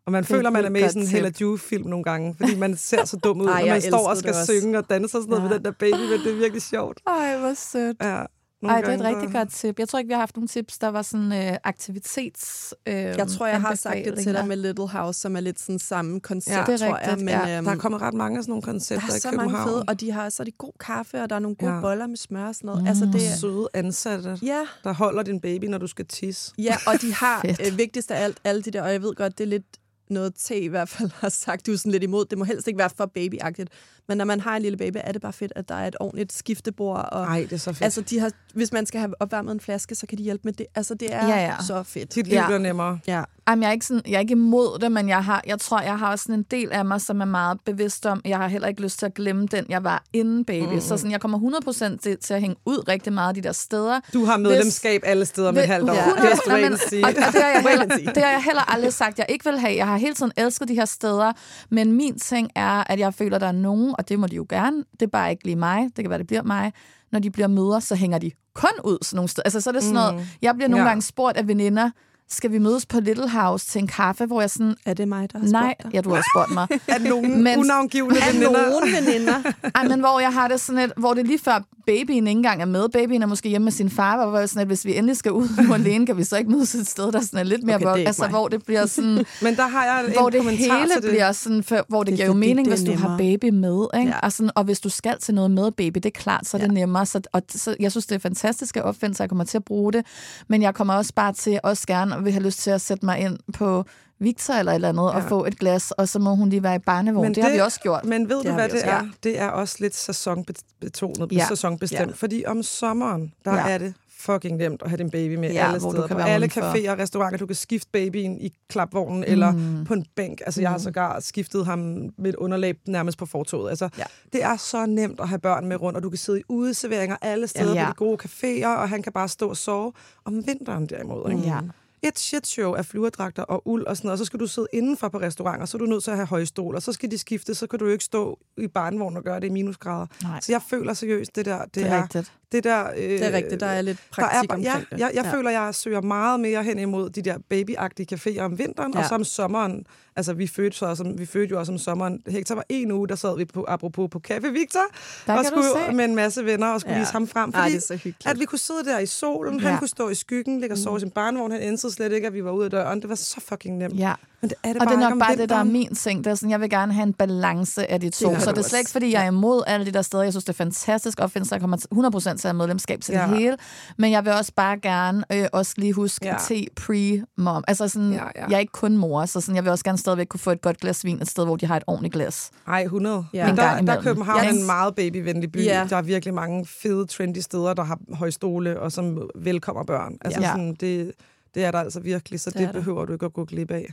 [0.07, 1.09] Og man Det er føler, man er med i sådan en.
[1.09, 4.09] Hella Ju-film nogle gange, fordi man ser så dum ud, Ej, når jeg man står
[4.09, 5.49] og skal synge og danse og sådan noget Ja.
[5.49, 7.01] med den der baby, men det er virkelig sjovt.
[7.07, 7.97] Ej, hvor sødt.
[8.03, 8.23] Ja,
[8.65, 9.79] nogle Ej, det er et rigtig godt tip.
[9.79, 12.75] Jeg tror ikke, vi har haft nogle tips, der var sådan øh, aktivitets...
[12.87, 15.61] Øh, Jeg tror, jeg har sagt det til dig med Little House, som er lidt
[15.61, 17.01] sådan samme koncept, Ja, det er tror jeg.
[17.09, 17.57] rigtigt, Men, ja.
[17.57, 19.41] øhm, Der er kommet ret mange af sådan nogle der koncepter er i så mange
[19.41, 19.69] København.
[19.69, 21.81] fede, og de har, så er de god kaffe, og der er nogle gode Ja.
[21.81, 22.83] boller med smør og sådan noget.
[22.83, 22.89] Mm.
[22.89, 26.53] Altså, det er, Søde ansatte, ja, der holder din baby, når du skal tisse.
[26.59, 29.39] ja, og de har øh, vigtigst af alt, alle de der, og jeg ved godt,
[29.39, 29.65] det er lidt
[30.09, 32.25] noget T i hvert fald har sagt, du er sådan lidt imod.
[32.25, 33.71] Det må helst ikke være for babyagtigt.
[34.09, 35.97] Men når man har en lille baby, er det bare fedt, at der er et
[36.01, 37.09] ordentligt skiftebord.
[37.13, 37.83] Og, Nej, det er så fedt.
[37.83, 40.53] altså, de har, hvis man skal have opvarmet en flaske, så kan de hjælpe med
[40.53, 40.67] det.
[40.75, 41.57] Altså, det er Ja, ja.
[41.67, 42.15] så fedt.
[42.15, 42.47] Dit liv Ja.
[42.47, 42.99] bliver nemmere.
[43.07, 43.25] Ja.
[43.49, 45.81] Jamen, jeg er ikke, sådan, jeg er ikke imod det, men jeg, har, jeg tror,
[45.81, 48.49] jeg har også sådan en del af mig, som er meget bevidst om, jeg har
[48.49, 50.75] heller ikke lyst til at glemme den, jeg var inden baby.
[50.75, 50.81] Mm.
[50.81, 51.61] Så sådan, jeg kommer
[51.93, 54.01] 100% til, til at hænge ud rigtig meget af de der steder.
[54.15, 55.95] Du har medlemskab alle steder med halvt år.
[55.95, 56.01] Ja.
[56.01, 56.73] Det er Nå, men-.
[57.05, 57.85] Og, og det, har jeg heller,
[58.15, 59.77] det har jeg heller aldrig sagt, jeg ikke vil have.
[59.77, 61.33] Jeg har hele tiden elsket de her steder,
[61.71, 64.47] men min ting er, at jeg føler, der er nogen, og det må de jo
[64.49, 66.73] gerne, det er bare ikke lige mig, det kan være, det bliver mig,
[67.13, 69.43] når de bliver møder, så hænger de kun ud sådan nogle steder.
[69.45, 70.89] Altså, så er det sådan noget, jeg bliver nogle Ja.
[70.89, 71.91] gange spurgt af veninder,
[72.29, 75.33] skal vi mødes på Little House til en kaffe, hvor jeg sådan, Er det mig,
[75.33, 75.91] der har nej, dig?
[75.95, 76.67] ja, du har spurgt mig.
[76.95, 78.71] At nogle Men- unavngivende Er veninder...
[78.71, 79.53] nogen veninder?
[79.75, 82.39] Ej, men hvor jeg har det sådan et, hvor det er lige før babyen ikke
[82.39, 82.89] engang er med.
[82.89, 85.33] Babyen er måske hjemme med sin far, hvor jeg sådan, at hvis vi endelig skal
[85.33, 87.77] ud nu alene, kan vi så ikke mødes et sted, der sådan er lidt mere
[87.77, 88.31] Okay, det er ikke altså, mig.
[88.31, 91.11] hvor det bliver sådan, Men der har jeg en hvor det kommentar hele til det.
[91.11, 93.09] bliver sådan, for, hvor det, Det er det giver jo mening, det er hvis du
[93.09, 93.87] har baby med.
[94.01, 94.11] Ikke?
[94.13, 94.19] Ja.
[94.19, 96.61] Og, sådan, og hvis du skal til noget med baby, det er klart, så er
[96.61, 96.73] det Ja.
[96.73, 97.07] nemmere.
[97.07, 100.07] Så, og, så, jeg synes, det er fantastiske opfindelser, jeg kommer til at bruge det.
[100.49, 103.19] Men jeg kommer også bare til, også gerne vil have lyst til at sætte mig
[103.19, 103.85] ind på
[104.19, 105.09] Victor eller et eller andet, ja.
[105.09, 107.27] og få et glas, og så må hun lige være i barnevogn.
[107.29, 108.05] Det, det har vi også gjort.
[108.05, 108.95] Men ved Det du, hvad det er?
[108.95, 109.01] ja.
[109.23, 111.47] Det er også lidt sæsonbetonet, Ja.
[111.49, 112.01] sæsonbestemt.
[112.11, 112.15] Ja.
[112.15, 113.69] Fordi om sommeren, der Ja.
[113.69, 116.07] er det fucking nemt at have din baby med Ja, alle steder.
[116.07, 117.39] kan På være alle caféer og restauranter.
[117.39, 119.25] Du kan skifte babyen i klapvognen mm.
[119.33, 120.41] eller på en bænk.
[120.47, 121.79] Altså, jeg har sågar skiftet ham
[122.19, 123.71] med et underlag nærmest på fortoget.
[123.71, 124.05] Altså, Ja.
[124.33, 127.17] det er så nemt at have børn med rundt, og du kan sidde i udeserveringer
[127.23, 127.81] alle steder Ja.
[127.81, 127.87] ja.
[127.87, 129.93] på de gode caféer, og han kan bare stå og sove.
[130.25, 131.43] Om vinteren derimod, ikke?
[131.43, 131.59] Ja.
[132.05, 134.67] Et shit show af flyverdragter og uld og sådan noget, og så skal du sidde
[134.73, 137.19] indenfor på restauranter, så er du nødt til at have højstol, og så skal de
[137.19, 140.07] skifte, så kan du jo ikke stå i barnevogn og gøre det i minusgrader.
[140.23, 140.41] Nej.
[140.41, 142.33] Så jeg føler seriøst, det der, det, Det er rigtigt.
[142.53, 142.91] det der...
[142.91, 145.01] Øh, Det er rigtigt, der er lidt der er, praktik bare- omkring ja, det.
[145.01, 145.33] jeg, jeg ja.
[145.33, 148.99] føler, jeg søger meget mere hen imod de der babyagtige caféer om vinteren, ja.
[149.01, 149.87] Og så om sommeren.
[150.17, 152.23] Altså, vi fødte, så også, vi fødte jo også om sommeren.
[152.29, 154.81] Hector var en uge, der sad vi på, apropos på Café Victor,
[155.27, 157.01] Der og skulle med en masse venner og skulle Ja.
[157.01, 157.51] vise ham frem.
[157.55, 158.27] Ej, Fordi det er så hyggeligt.
[158.27, 159.69] at vi kunne sidde der i solen, Ja.
[159.69, 162.27] han kunne stå i skyggen, ligge og sove i sin barnevogn, han ændrede slet ikke,
[162.27, 163.01] at vi var ude af døren.
[163.01, 163.99] Det var så fucking nemt.
[163.99, 164.13] Ja.
[164.41, 166.25] Men det er det Og bare det er nok bare det, der er min ting.
[166.25, 168.31] Det er sådan, jeg vil gerne have en balance af de to.
[168.31, 170.23] har Så det er slet ikke, fordi jeg er imod alle de der steder.
[170.23, 171.55] Jeg synes, det er fantastisk opfindelse.
[171.55, 171.89] Jeg kommer til
[172.35, 173.27] 100% til at medlemskab til Ja.
[173.27, 173.57] det hele.
[173.99, 176.37] Men jeg vil også bare gerne øh, også lige huske Ja.
[176.51, 176.61] ja.
[176.81, 177.63] pre-mom.
[177.69, 178.47] Altså sådan, Ja, ja.
[178.49, 180.61] jeg er ikke kun mor, så sådan, jeg vil også gerne stadigvæk kunne få et
[180.63, 182.51] godt glas vin et sted, hvor de har et ordentligt glas.
[182.69, 183.27] Ej, 100.
[183.35, 183.45] Ja.
[183.45, 184.03] Men En der, der er imellem.
[184.03, 184.51] København Ja.
[184.51, 185.65] en meget babyvenlig by.
[185.65, 185.87] Ja.
[185.91, 190.13] Der er virkelig mange fede, trendy steder, der har højstole og som velkommer børn.
[190.21, 190.47] Altså Ja.
[190.49, 191.13] sådan, det,
[191.55, 193.71] det er der altså virkelig, så Det det, er behøver du ikke at gå glip
[193.71, 193.93] af.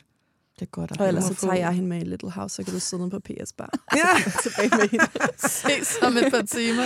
[0.59, 2.63] Det er godt at Og ellers så tager jeg hende med i Little House, så
[2.63, 3.69] kan du sidde på PS Bar.
[3.97, 4.31] Ja.
[4.43, 5.05] tilbage med hende.
[5.37, 6.83] ses om et par timer.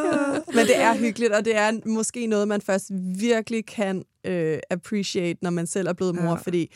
[0.56, 5.38] Men det er hyggeligt, og det er måske noget, man først virkelig kan øh, appreciate,
[5.42, 6.34] når man selv er blevet mor, Ja.
[6.34, 6.74] fordi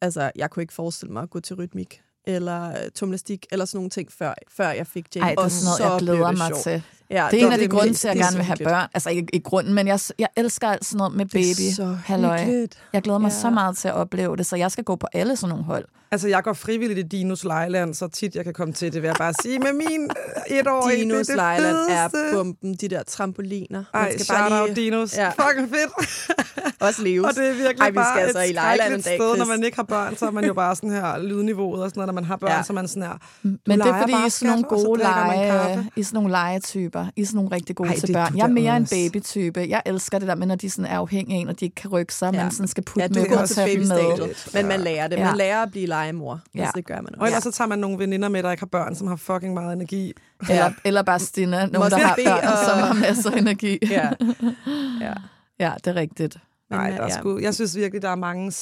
[0.00, 3.78] altså, jeg kunne ikke forestille mig at gå til rytmik eller øh, tomlastik eller sådan
[3.78, 5.24] nogle ting, før, før jeg fik Jane.
[5.26, 6.62] Ej, det er Og sådan noget, så jeg glæder mig sjovt.
[6.62, 6.82] til.
[7.10, 8.44] Ja, Det er en af de det grunde til, at jeg er gerne så vil
[8.44, 8.88] have børn.
[8.94, 11.38] Altså ikke i grunden, men jeg, jeg elsker alt sådan noget med baby.
[11.56, 12.38] Det er så Halløj.
[12.44, 12.78] hyggeligt.
[12.92, 13.34] Jeg glæder mig Ja.
[13.40, 15.84] så meget til at opleve det, så jeg skal gå på alle sådan nogle hold.
[16.10, 19.08] Altså, jeg går frivilligt i Dinos Lejland, så tit jeg kan komme til det, vil
[19.08, 19.58] jeg bare sige.
[19.58, 20.10] Med min
[20.50, 23.84] øh, etårige, Dinos det er det Lejland er bomben, de der trampoliner.
[23.94, 25.16] Man Ej, skal shout bare out lige Dinos.
[25.16, 25.28] Ja.
[25.28, 25.92] Fucking fedt.
[26.80, 27.26] også leve.
[27.26, 29.36] Og det er virkelig Ej, vi bare skal altså et i Lejland en dag, sted,
[29.36, 31.98] når man ikke har børn, så er man jo bare sådan her lydniveauet og sådan
[31.98, 32.06] noget.
[32.06, 32.62] Når man har børn, Ja.
[32.62, 33.12] så man sådan her.
[33.42, 35.90] Men det er fordi, bare, I er sådan nogle gode man lege.
[35.96, 36.95] I sådan nogle legetyper.
[37.16, 38.36] I er sådan nogle rigtig gode Ej, til børn.
[38.36, 38.94] Jeg er mere en også.
[38.94, 39.60] babytype.
[39.68, 41.74] Jeg elsker det der med, når de sådan er afhængige af en, og de ikke
[41.74, 42.42] kan rykke sig, Ja.
[42.42, 44.34] man sådan skal putte Ja, med og tage dem med.
[44.54, 45.16] men man lærer det.
[45.16, 45.24] Ja.
[45.24, 46.40] Man lærer at blive legemor.
[46.54, 46.58] Ja.
[46.58, 46.62] Ja.
[46.64, 47.26] Altså, det gør man Og også.
[47.26, 49.72] ellers så tager man nogle veninder med, der ikke har børn, som har fucking meget
[49.72, 50.12] energi.
[50.50, 53.78] Eller, eller bare Stina, nogen, Måske der har børn, og- som har masser af energi.
[53.90, 54.08] Ja.
[55.06, 55.12] ja.
[55.60, 56.36] ja, det er rigtigt.
[56.70, 57.08] Men, Nej, der er ja.
[57.18, 58.52] sgu, jeg synes virkelig, der er mange,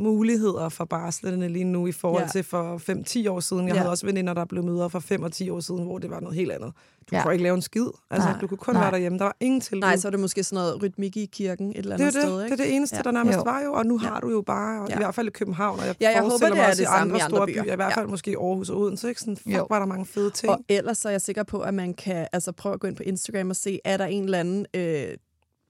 [0.00, 2.28] muligheder for barslerne lige nu i forhold Ja.
[2.28, 3.66] til for 5-10 år siden.
[3.66, 3.78] Jeg Ja.
[3.78, 6.20] havde også veninder, der blev mødre for 5 og 10 år siden, hvor det var
[6.20, 6.72] noget helt andet.
[7.10, 7.22] Du Ja.
[7.22, 7.86] kunne ikke lave en skid.
[8.10, 8.38] Altså, Nej.
[8.40, 8.82] du kunne kun Nej.
[8.82, 9.18] være derhjemme.
[9.18, 9.80] Der var ingen tilbud.
[9.80, 12.14] Nej, så er det måske sådan noget rytmik i kirken et eller det er andet
[12.14, 12.22] det.
[12.22, 12.52] sted, det ikke?
[12.62, 13.02] er det eneste, Ja.
[13.02, 13.42] der nærmest Jo.
[13.42, 13.72] var jo.
[13.72, 14.08] Og nu Ja.
[14.08, 14.94] har du jo bare, Ja.
[14.94, 16.82] i hvert fald i København, og jeg Ja, jeg håber, mig det er også det
[16.82, 17.62] i andre i andre store byer.
[17.62, 17.72] byer.
[17.72, 18.00] I hvert Ja.
[18.00, 19.08] fald måske Aarhus og Odense.
[19.08, 19.20] Ikke?
[19.20, 19.66] Sådan, fuck, Jo.
[19.70, 20.52] var der mange fede ting.
[20.52, 22.96] Og ellers så er jeg sikker på, at man kan altså, prøve at gå ind
[22.96, 25.04] på Instagram og se, er der en eller anden, øh,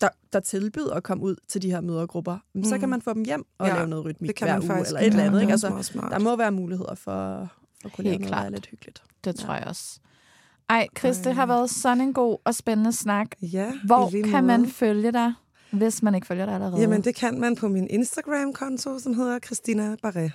[0.01, 2.38] der, der tilbyder at komme ud til de her mødergrupper.
[2.55, 2.64] Mm.
[2.64, 4.59] Så kan man få dem hjem og Ja, ja, lave noget rytmik det kan hver
[4.61, 5.40] man uge, eller et eller andet.
[5.40, 5.53] Ikke?
[5.53, 7.48] Altså, der må være muligheder for, for
[7.84, 8.53] at kunne lave Helt noget, er klart.
[8.53, 9.03] lidt hyggeligt.
[9.24, 10.01] Det tror jeg også.
[10.68, 13.26] Ej, Chris, det har været sådan en god og spændende snak.
[13.42, 15.32] Ja, Hvor kan man følge dig,
[15.72, 16.80] hvis man ikke følger dig allerede?
[16.80, 20.32] Jamen, det kan man på min Instagram-konto, som hedder Christina Barret.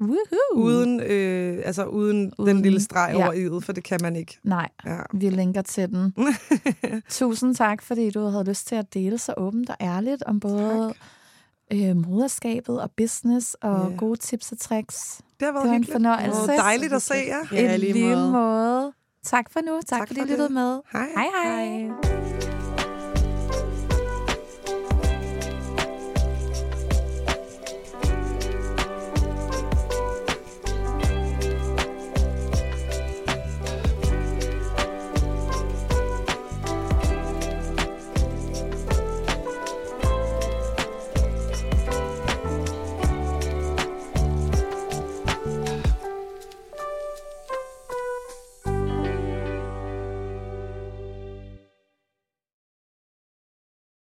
[0.00, 0.54] Woohoo!
[0.54, 3.24] Uden, øh, altså uden, uden den lille streg ja.
[3.24, 4.38] over i'et, for det kan man ikke.
[4.44, 4.98] Nej, Ja.
[5.12, 6.14] vi linker til den.
[7.10, 10.94] Tusind tak, fordi du havde lyst til at dele så åbent og ærligt om både
[11.72, 13.96] øh, moderskabet og business og Ja.
[13.96, 15.20] gode tips og tricks.
[15.40, 16.40] Det har været Det var en fornøjelse.
[16.40, 17.44] Det var dejligt at se jer.
[17.52, 18.30] Ja, I lige måde.
[18.32, 18.92] måde.
[19.24, 19.80] Tak for nu.
[19.86, 20.80] Tak, Tak fordi for I lyttede med.
[20.92, 21.08] Hej.
[21.16, 21.66] Hej hej.
[21.66, 22.23] hej.